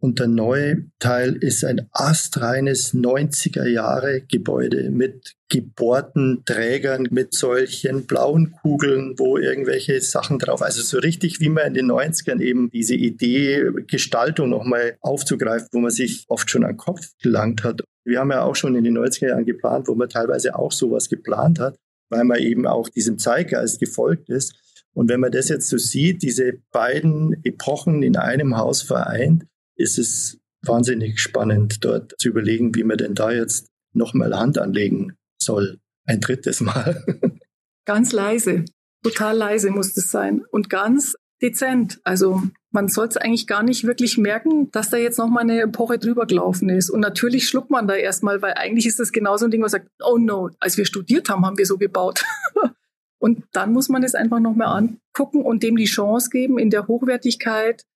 und 0.00 0.18
der 0.18 0.26
neue 0.26 0.86
Teil 0.98 1.36
ist 1.36 1.64
ein 1.64 1.88
astreines 1.92 2.94
90er-Jahre-Gebäude 2.94 4.90
mit 4.90 5.36
gebohrten 5.48 6.42
Trägern, 6.44 7.06
mit 7.12 7.32
solchen 7.32 8.06
blauen 8.06 8.50
Kugeln, 8.60 9.14
wo 9.18 9.38
irgendwelche 9.38 10.00
Sachen 10.00 10.40
drauf, 10.40 10.62
also 10.62 10.82
so 10.82 10.98
richtig 10.98 11.38
wie 11.38 11.48
man 11.48 11.68
in 11.68 11.74
den 11.74 11.86
90ern 11.90 12.40
eben 12.40 12.70
diese 12.70 12.96
Idee, 12.96 13.70
Gestaltung 13.86 14.50
nochmal 14.50 14.96
aufzugreifen, 15.00 15.68
wo 15.70 15.78
man 15.78 15.92
sich 15.92 16.24
oft 16.26 16.50
schon 16.50 16.64
an 16.64 16.72
den 16.72 16.76
Kopf 16.76 17.12
gelangt 17.22 17.62
hat. 17.62 17.82
Wir 18.04 18.18
haben 18.18 18.32
ja 18.32 18.42
auch 18.42 18.56
schon 18.56 18.74
in 18.74 18.82
den 18.82 18.98
90er 18.98 19.28
Jahren 19.28 19.44
geplant, 19.44 19.86
wo 19.86 19.94
man 19.94 20.08
teilweise 20.08 20.56
auch 20.56 20.72
sowas 20.72 21.08
geplant 21.08 21.60
hat 21.60 21.78
weil 22.08 22.24
man 22.24 22.38
eben 22.38 22.66
auch 22.66 22.88
diesem 22.88 23.18
Zeitgeist 23.18 23.80
gefolgt 23.80 24.28
ist. 24.28 24.54
Und 24.92 25.08
wenn 25.08 25.20
man 25.20 25.32
das 25.32 25.48
jetzt 25.48 25.68
so 25.68 25.78
sieht, 25.78 26.22
diese 26.22 26.54
beiden 26.72 27.44
Epochen 27.44 28.02
in 28.02 28.16
einem 28.16 28.56
Haus 28.56 28.82
vereint, 28.82 29.46
ist 29.76 29.98
es 29.98 30.38
wahnsinnig 30.62 31.20
spannend, 31.20 31.84
dort 31.84 32.14
zu 32.18 32.28
überlegen, 32.28 32.74
wie 32.74 32.84
man 32.84 32.98
denn 32.98 33.14
da 33.14 33.30
jetzt 33.30 33.68
nochmal 33.92 34.36
Hand 34.36 34.58
anlegen 34.58 35.16
soll. 35.38 35.78
Ein 36.04 36.20
drittes 36.20 36.60
Mal. 36.60 37.04
Ganz 37.84 38.12
leise, 38.12 38.64
total 39.02 39.36
leise 39.36 39.70
muss 39.70 39.94
das 39.94 40.10
sein 40.10 40.44
und 40.50 40.68
ganz 40.68 41.14
dezent. 41.40 42.00
Also 42.02 42.42
man 42.76 42.88
soll 42.88 43.08
es 43.08 43.16
eigentlich 43.16 43.46
gar 43.46 43.62
nicht 43.62 43.84
wirklich 43.84 44.18
merken, 44.18 44.70
dass 44.70 44.90
da 44.90 44.98
jetzt 44.98 45.16
nochmal 45.16 45.44
eine 45.44 45.62
Epoche 45.62 45.98
drüber 45.98 46.26
gelaufen 46.26 46.68
ist. 46.68 46.90
Und 46.90 47.00
natürlich 47.00 47.48
schluckt 47.48 47.70
man 47.70 47.88
da 47.88 47.94
erstmal, 47.94 48.42
weil 48.42 48.52
eigentlich 48.52 48.84
ist 48.84 49.00
das 49.00 49.12
genauso 49.12 49.46
ein 49.46 49.50
Ding, 49.50 49.62
was 49.62 49.72
sagt, 49.72 49.88
oh 50.04 50.18
no, 50.18 50.50
als 50.60 50.76
wir 50.76 50.84
studiert 50.84 51.30
haben, 51.30 51.46
haben 51.46 51.56
wir 51.56 51.64
so 51.64 51.78
gebaut. 51.78 52.22
und 53.18 53.44
dann 53.52 53.72
muss 53.72 53.88
man 53.88 54.02
es 54.02 54.14
einfach 54.14 54.40
nochmal 54.40 54.68
angucken 54.76 55.42
und 55.42 55.62
dem 55.62 55.76
die 55.76 55.86
Chance 55.86 56.28
geben, 56.28 56.58
in 56.58 56.68
der 56.68 56.86
Hochwertigkeit 56.86 57.86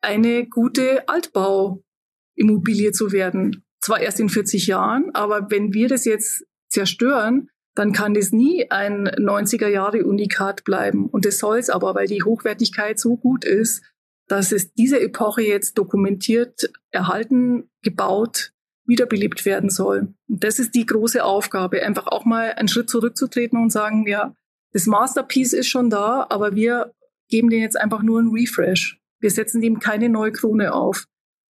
eine 0.00 0.46
gute 0.46 1.06
Altbauimmobilie 1.06 2.92
zu 2.92 3.12
werden. 3.12 3.62
Zwar 3.82 4.00
erst 4.00 4.20
in 4.20 4.30
40 4.30 4.66
Jahren, 4.66 5.10
aber 5.14 5.50
wenn 5.50 5.74
wir 5.74 5.88
das 5.88 6.06
jetzt 6.06 6.46
zerstören, 6.70 7.50
dann 7.74 7.92
kann 7.92 8.14
das 8.14 8.32
nie 8.32 8.70
ein 8.70 9.06
90er 9.06 9.68
Jahre 9.68 10.04
Unikat 10.06 10.64
bleiben. 10.64 11.10
Und 11.10 11.26
das 11.26 11.38
soll 11.38 11.58
es 11.58 11.68
aber, 11.68 11.94
weil 11.94 12.06
die 12.06 12.22
Hochwertigkeit 12.22 12.98
so 12.98 13.18
gut 13.18 13.44
ist, 13.44 13.82
dass 14.30 14.52
es 14.52 14.72
diese 14.74 15.00
Epoche 15.00 15.42
jetzt 15.42 15.76
dokumentiert, 15.76 16.70
erhalten, 16.92 17.68
gebaut, 17.82 18.52
wiederbelebt 18.86 19.44
werden 19.44 19.70
soll. 19.70 20.14
Und 20.28 20.44
das 20.44 20.60
ist 20.60 20.76
die 20.76 20.86
große 20.86 21.24
Aufgabe, 21.24 21.82
einfach 21.82 22.06
auch 22.06 22.24
mal 22.24 22.52
einen 22.52 22.68
Schritt 22.68 22.88
zurückzutreten 22.88 23.60
und 23.60 23.70
sagen, 23.70 24.06
ja, 24.06 24.32
das 24.72 24.86
Masterpiece 24.86 25.52
ist 25.52 25.66
schon 25.66 25.90
da, 25.90 26.28
aber 26.30 26.54
wir 26.54 26.94
geben 27.28 27.50
dem 27.50 27.60
jetzt 27.60 27.78
einfach 27.78 28.02
nur 28.02 28.20
einen 28.20 28.30
Refresh. 28.30 29.00
Wir 29.18 29.32
setzen 29.32 29.60
dem 29.60 29.80
keine 29.80 30.08
neue 30.08 30.30
Krone 30.30 30.74
auf. 30.74 31.06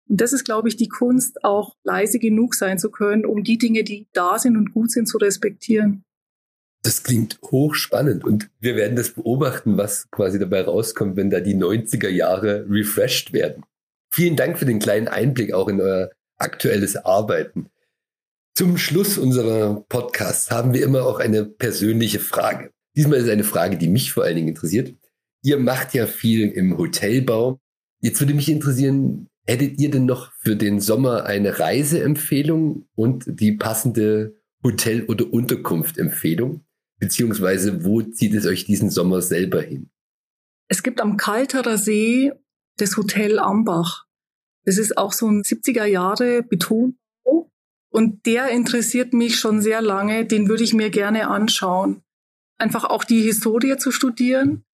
Und 0.09 0.21
das 0.21 0.33
ist, 0.33 0.45
glaube 0.45 0.69
ich, 0.69 0.77
die 0.77 0.89
Kunst, 0.89 1.45
auch 1.45 1.75
leise 1.83 2.21
genug 2.21 2.55
sein 2.55 2.79
zu 2.79 2.93
können, 2.93 3.27
um 3.27 3.43
die 3.43 3.59
Dinge, 3.59 3.83
die 3.83 4.07
da 4.13 4.39
sind 4.39 4.57
und 4.57 4.73
gut 4.73 4.93
sind, 4.93 5.07
zu 5.07 5.19
respektieren. 5.19 6.05
Das 6.83 7.03
klingt 7.03 7.39
hochspannend 7.43 8.25
und 8.25 8.51
wir 8.61 8.77
werden 8.77 8.97
das 8.97 9.11
beobachten, 9.11 9.77
was 9.77 10.11
quasi 10.11 10.39
dabei 10.39 10.63
rauskommt, 10.63 11.17
wenn 11.17 11.31
da 11.31 11.41
die 11.41 11.57
90er 11.57 12.09
Jahre 12.09 12.67
refreshed 12.69 13.33
werden. 13.33 13.65
Vielen 14.11 14.37
Dank 14.37 14.59
für 14.59 14.65
den 14.65 14.79
kleinen 14.79 15.09
Einblick 15.09 15.53
auch 15.53 15.69
in 15.69 15.81
euer 15.81 16.11
aktuelles 16.39 16.97
Arbeiten. 16.97 17.69
Zum 18.55 18.77
Schluss 18.77 19.19
unserer 19.19 19.85
Podcasts 19.89 20.51
haben 20.51 20.73
wir 20.73 20.83
immer 20.83 21.05
auch 21.05 21.21
eine 21.21 21.45
persönliche 21.45 22.21
Frage. 22.21 22.71
Diesmal 22.97 23.19
ist 23.19 23.25
es 23.25 23.31
eine 23.31 23.45
Frage, 23.45 23.77
die 23.77 23.89
mich 23.89 24.13
vor 24.13 24.25
allen 24.25 24.37
Dingen 24.37 24.49
interessiert. 24.49 24.95
Ihr 25.43 25.59
macht 25.59 25.95
ja 25.95 26.07
viel 26.07 26.49
im 26.49 26.77
Hotelbau. 26.77 27.61
Jetzt 28.01 28.21
würde 28.21 28.35
mich 28.35 28.49
interessieren, 28.49 29.29
hättet 29.47 29.79
ihr 29.81 29.91
denn 29.91 30.07
noch 30.07 30.33
für 30.41 30.57
den 30.57 30.81
Sommer 30.81 31.25
eine 31.25 31.59
Reiseempfehlung 31.59 32.87
und 32.97 33.25
die 33.29 33.53
passende 33.53 34.35
Hotel- 34.65 35.05
oder 35.05 35.33
Unterkunft-Empfehlung? 35.33 36.65
Beziehungsweise 36.99 37.85
wo 37.85 38.03
zieht 38.03 38.35
es 38.35 38.47
euch 38.47 38.65
diesen 38.65 38.91
Sommer 38.91 39.23
selber 39.23 39.63
hin? 39.63 39.91
Es 40.69 40.83
gibt 40.83 41.01
am 41.01 41.17
Kalterer 41.17 41.79
See 41.79 42.33
das 42.77 42.97
Hotel 42.97 43.39
Ambach. 43.39 44.07
Das 44.65 44.79
ist 44.79 44.99
auch 44.99 45.13
so 45.13 45.27
ein 45.29 45.43
70er 45.43 45.85
Jahre 45.85 46.43
Betonbau. 46.43 47.51
Und 47.91 48.27
der 48.27 48.51
interessiert 48.51 49.13
mich 49.13 49.39
schon 49.39 49.63
sehr 49.63 49.81
lange. 49.81 50.27
Den 50.27 50.49
würde 50.49 50.65
ich 50.65 50.75
mir 50.75 50.91
gerne 50.91 51.29
anschauen. 51.29 52.03
Einfach 52.59 52.85
auch 52.85 53.05
die 53.05 53.23
Historie 53.23 53.77
zu 53.79 53.91
studieren. 53.93 54.65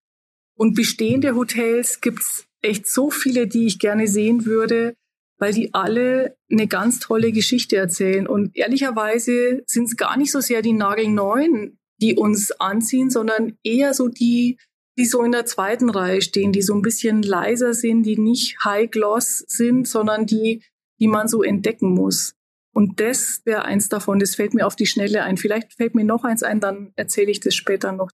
Und 0.57 0.75
bestehende 0.75 1.35
Hotels 1.35 2.01
gibt's 2.01 2.45
echt 2.61 2.87
so 2.87 3.11
viele, 3.11 3.47
die 3.47 3.67
ich 3.67 3.79
gerne 3.79 4.07
sehen 4.07 4.45
würde, 4.45 4.95
weil 5.37 5.53
die 5.53 5.73
alle 5.73 6.37
eine 6.49 6.67
ganz 6.67 6.99
tolle 6.99 7.31
Geschichte 7.31 7.77
erzählen. 7.77 8.27
Und 8.27 8.55
ehrlicherweise 8.55 9.63
sind 9.67 9.85
es 9.85 9.97
gar 9.97 10.17
nicht 10.17 10.31
so 10.31 10.39
sehr 10.39 10.61
die 10.61 10.73
nagelneuen, 10.73 11.77
die 12.01 12.15
uns 12.15 12.51
anziehen, 12.51 13.09
sondern 13.09 13.57
eher 13.63 13.93
so 13.93 14.07
die, 14.07 14.57
die 14.97 15.05
so 15.05 15.23
in 15.23 15.31
der 15.31 15.45
zweiten 15.45 15.89
Reihe 15.89 16.21
stehen, 16.21 16.51
die 16.51 16.61
so 16.61 16.73
ein 16.73 16.81
bisschen 16.81 17.21
leiser 17.21 17.73
sind, 17.73 18.03
die 18.03 18.17
nicht 18.17 18.57
high 18.63 18.89
gloss 18.89 19.43
sind, 19.47 19.87
sondern 19.87 20.25
die, 20.25 20.63
die 20.99 21.07
man 21.07 21.27
so 21.27 21.43
entdecken 21.43 21.89
muss. 21.93 22.33
Und 22.73 22.99
das 22.99 23.41
wäre 23.45 23.63
eins 23.63 23.87
davon, 23.87 24.19
das 24.19 24.35
fällt 24.35 24.53
mir 24.53 24.67
auf 24.67 24.75
die 24.75 24.85
Schnelle 24.85 25.23
ein. 25.23 25.37
Vielleicht 25.37 25.73
fällt 25.73 25.95
mir 25.95 26.03
noch 26.03 26.23
eins 26.23 26.43
ein, 26.43 26.59
dann 26.59 26.91
erzähle 26.95 27.31
ich 27.31 27.39
das 27.39 27.55
später 27.55 27.91
noch. 27.91 28.09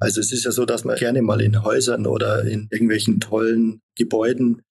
Also 0.00 0.20
es 0.20 0.32
ist 0.32 0.44
ja 0.44 0.50
so, 0.50 0.64
dass 0.64 0.84
man 0.84 0.96
gerne 0.96 1.22
mal 1.22 1.40
in 1.40 1.62
Häusern 1.62 2.06
oder 2.06 2.44
in 2.44 2.68
irgendwelchen 2.70 3.20
tollen 3.20 3.80
Gebäuden 3.96 4.62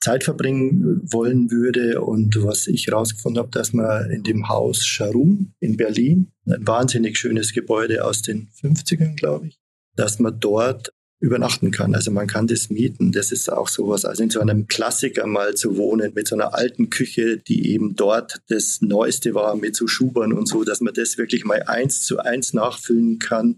Zeit 0.00 0.24
verbringen 0.24 1.00
wollen 1.12 1.50
würde. 1.50 2.00
Und 2.02 2.42
was 2.42 2.66
ich 2.66 2.86
herausgefunden 2.86 3.40
habe, 3.40 3.50
dass 3.50 3.72
man 3.72 4.10
in 4.10 4.22
dem 4.22 4.48
Haus 4.48 4.86
Scharum 4.86 5.52
in 5.60 5.76
Berlin, 5.76 6.32
ein 6.46 6.66
wahnsinnig 6.66 7.18
schönes 7.18 7.52
Gebäude 7.52 8.04
aus 8.04 8.22
den 8.22 8.48
50ern, 8.60 9.16
glaube 9.16 9.48
ich, 9.48 9.58
dass 9.96 10.18
man 10.18 10.38
dort 10.38 10.92
übernachten 11.20 11.72
kann. 11.72 11.96
Also 11.96 12.12
man 12.12 12.28
kann 12.28 12.46
das 12.46 12.70
mieten. 12.70 13.10
Das 13.10 13.32
ist 13.32 13.50
auch 13.50 13.66
sowas. 13.66 14.04
Also 14.04 14.22
in 14.22 14.30
so 14.30 14.38
einem 14.38 14.68
Klassiker 14.68 15.26
mal 15.26 15.54
zu 15.54 15.76
wohnen 15.76 16.12
mit 16.14 16.28
so 16.28 16.36
einer 16.36 16.54
alten 16.54 16.90
Küche, 16.90 17.38
die 17.38 17.72
eben 17.72 17.96
dort 17.96 18.40
das 18.48 18.80
Neueste 18.82 19.34
war 19.34 19.56
mit 19.56 19.74
so 19.74 19.88
Schubern 19.88 20.32
und 20.32 20.46
so, 20.46 20.62
dass 20.62 20.80
man 20.80 20.94
das 20.94 21.18
wirklich 21.18 21.44
mal 21.44 21.64
eins 21.64 22.02
zu 22.04 22.18
eins 22.18 22.52
nachfüllen 22.52 23.18
kann 23.18 23.56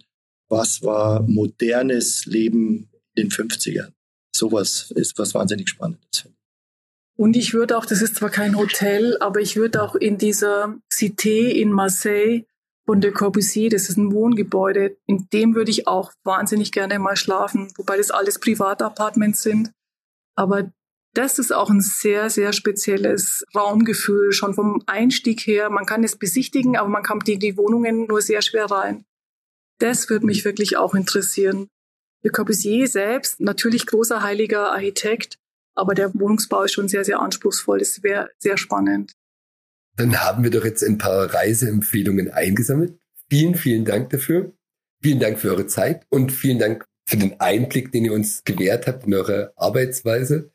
was 0.51 0.83
war 0.83 1.23
modernes 1.23 2.27
Leben 2.27 2.91
in 3.15 3.29
den 3.29 3.31
50ern. 3.31 3.93
Sowas 4.41 4.91
ist 4.97 5.19
was 5.19 5.35
wahnsinnig 5.35 5.69
Spannendes. 5.69 6.27
Und 7.19 7.37
ich 7.37 7.53
würde 7.53 7.77
auch, 7.77 7.85
das 7.85 8.01
ist 8.01 8.17
zwar 8.17 8.31
kein 8.31 8.57
Hotel, 8.57 9.19
aber 9.21 9.41
ich 9.41 9.57
würde 9.57 9.83
auch 9.83 9.95
in 9.95 10.17
dieser 10.17 10.79
Cité 10.91 11.51
in 11.51 11.71
Marseille 11.71 12.47
von 12.87 13.03
Le 13.03 13.13
Corbusier, 13.13 13.69
das 13.69 13.91
ist 13.91 13.99
ein 13.99 14.13
Wohngebäude, 14.13 14.97
in 15.07 15.29
dem 15.31 15.55
würde 15.55 15.71
ich 15.71 15.87
auch 15.87 16.13
wahnsinnig 16.25 16.73
gerne 16.73 16.99
mal 16.99 17.17
schlafen, 17.17 17.71
wobei 17.77 17.99
das 17.99 18.11
alles 18.11 18.39
Privatapartments 18.39 19.43
sind. 19.43 19.73
Aber 20.37 20.73
das 21.13 21.39
ist 21.39 21.53
auch 21.53 21.69
ein 21.69 21.83
sehr, 21.83 22.31
sehr 22.31 22.55
spezielles 22.55 23.45
Raumgefühl, 23.55 24.33
schon 24.33 24.55
vom 24.55 24.83
Einstieg 24.87 25.41
her. 25.47 25.69
Man 25.69 25.85
kann 25.85 26.03
es 26.03 26.17
besichtigen, 26.17 26.79
aber 26.79 26.89
man 26.89 27.03
kommt 27.03 27.29
in 27.29 27.41
die 27.41 27.59
Wohnungen 27.59 28.07
nur 28.07 28.23
sehr 28.23 28.41
schwer 28.41 28.71
rein. 28.71 29.05
Das 29.81 30.09
würde 30.09 30.25
mich 30.25 30.47
wirklich 30.47 30.79
auch 30.79 30.95
interessieren. 30.95 31.69
Le 32.23 32.31
Corbusier 32.31 32.87
selbst, 32.87 33.41
natürlich 33.41 33.87
großer 33.87 34.23
heiliger 34.23 34.73
Architekt, 34.73 35.39
aber 35.75 35.95
der 35.95 36.13
Wohnungsbau 36.15 36.65
ist 36.65 36.73
schon 36.73 36.89
sehr, 36.89 37.05
sehr 37.05 37.21
anspruchsvoll. 37.21 37.79
Das 37.79 38.03
wäre 38.03 38.29
sehr 38.39 38.59
spannend. 38.59 39.15
Dann 39.97 40.21
haben 40.21 40.45
wir 40.45 40.51
doch 40.51 40.65
jetzt 40.65 40.85
ein 40.85 40.99
paar 40.99 41.33
Reiseempfehlungen 41.33 42.31
eingesammelt. 42.31 42.99
Vielen, 43.31 43.55
vielen 43.55 43.85
Dank 43.85 44.11
dafür. 44.11 44.53
Vielen 45.03 45.21
Dank 45.21 45.39
für 45.39 45.51
eure 45.51 45.67
Zeit 45.67 46.05
und 46.11 46.31
vielen 46.33 46.59
Dank 46.59 46.85
für 47.09 47.17
den 47.17 47.41
Einblick, 47.41 47.91
den 47.93 48.05
ihr 48.05 48.13
uns 48.13 48.45
gewährt 48.45 48.87
habt 48.87 49.07
in 49.07 49.15
eure 49.15 49.53
Arbeitsweise. 49.57 50.51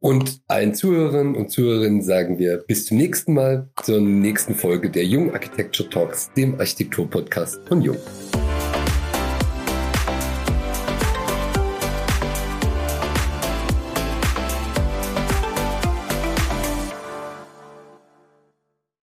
Und 0.00 0.40
allen 0.48 0.74
Zuhörern 0.74 1.36
und 1.36 1.50
Zuhörerinnen 1.50 2.02
sagen 2.02 2.38
wir 2.38 2.56
bis 2.56 2.86
zum 2.86 2.96
nächsten 2.96 3.34
Mal 3.34 3.70
zur 3.82 4.00
nächsten 4.00 4.54
Folge 4.54 4.90
der 4.90 5.04
Jung 5.04 5.32
Architecture 5.32 5.88
Talks, 5.88 6.32
dem 6.36 6.58
Architektur-Podcast 6.58 7.60
von 7.68 7.82
Jung. 7.82 7.98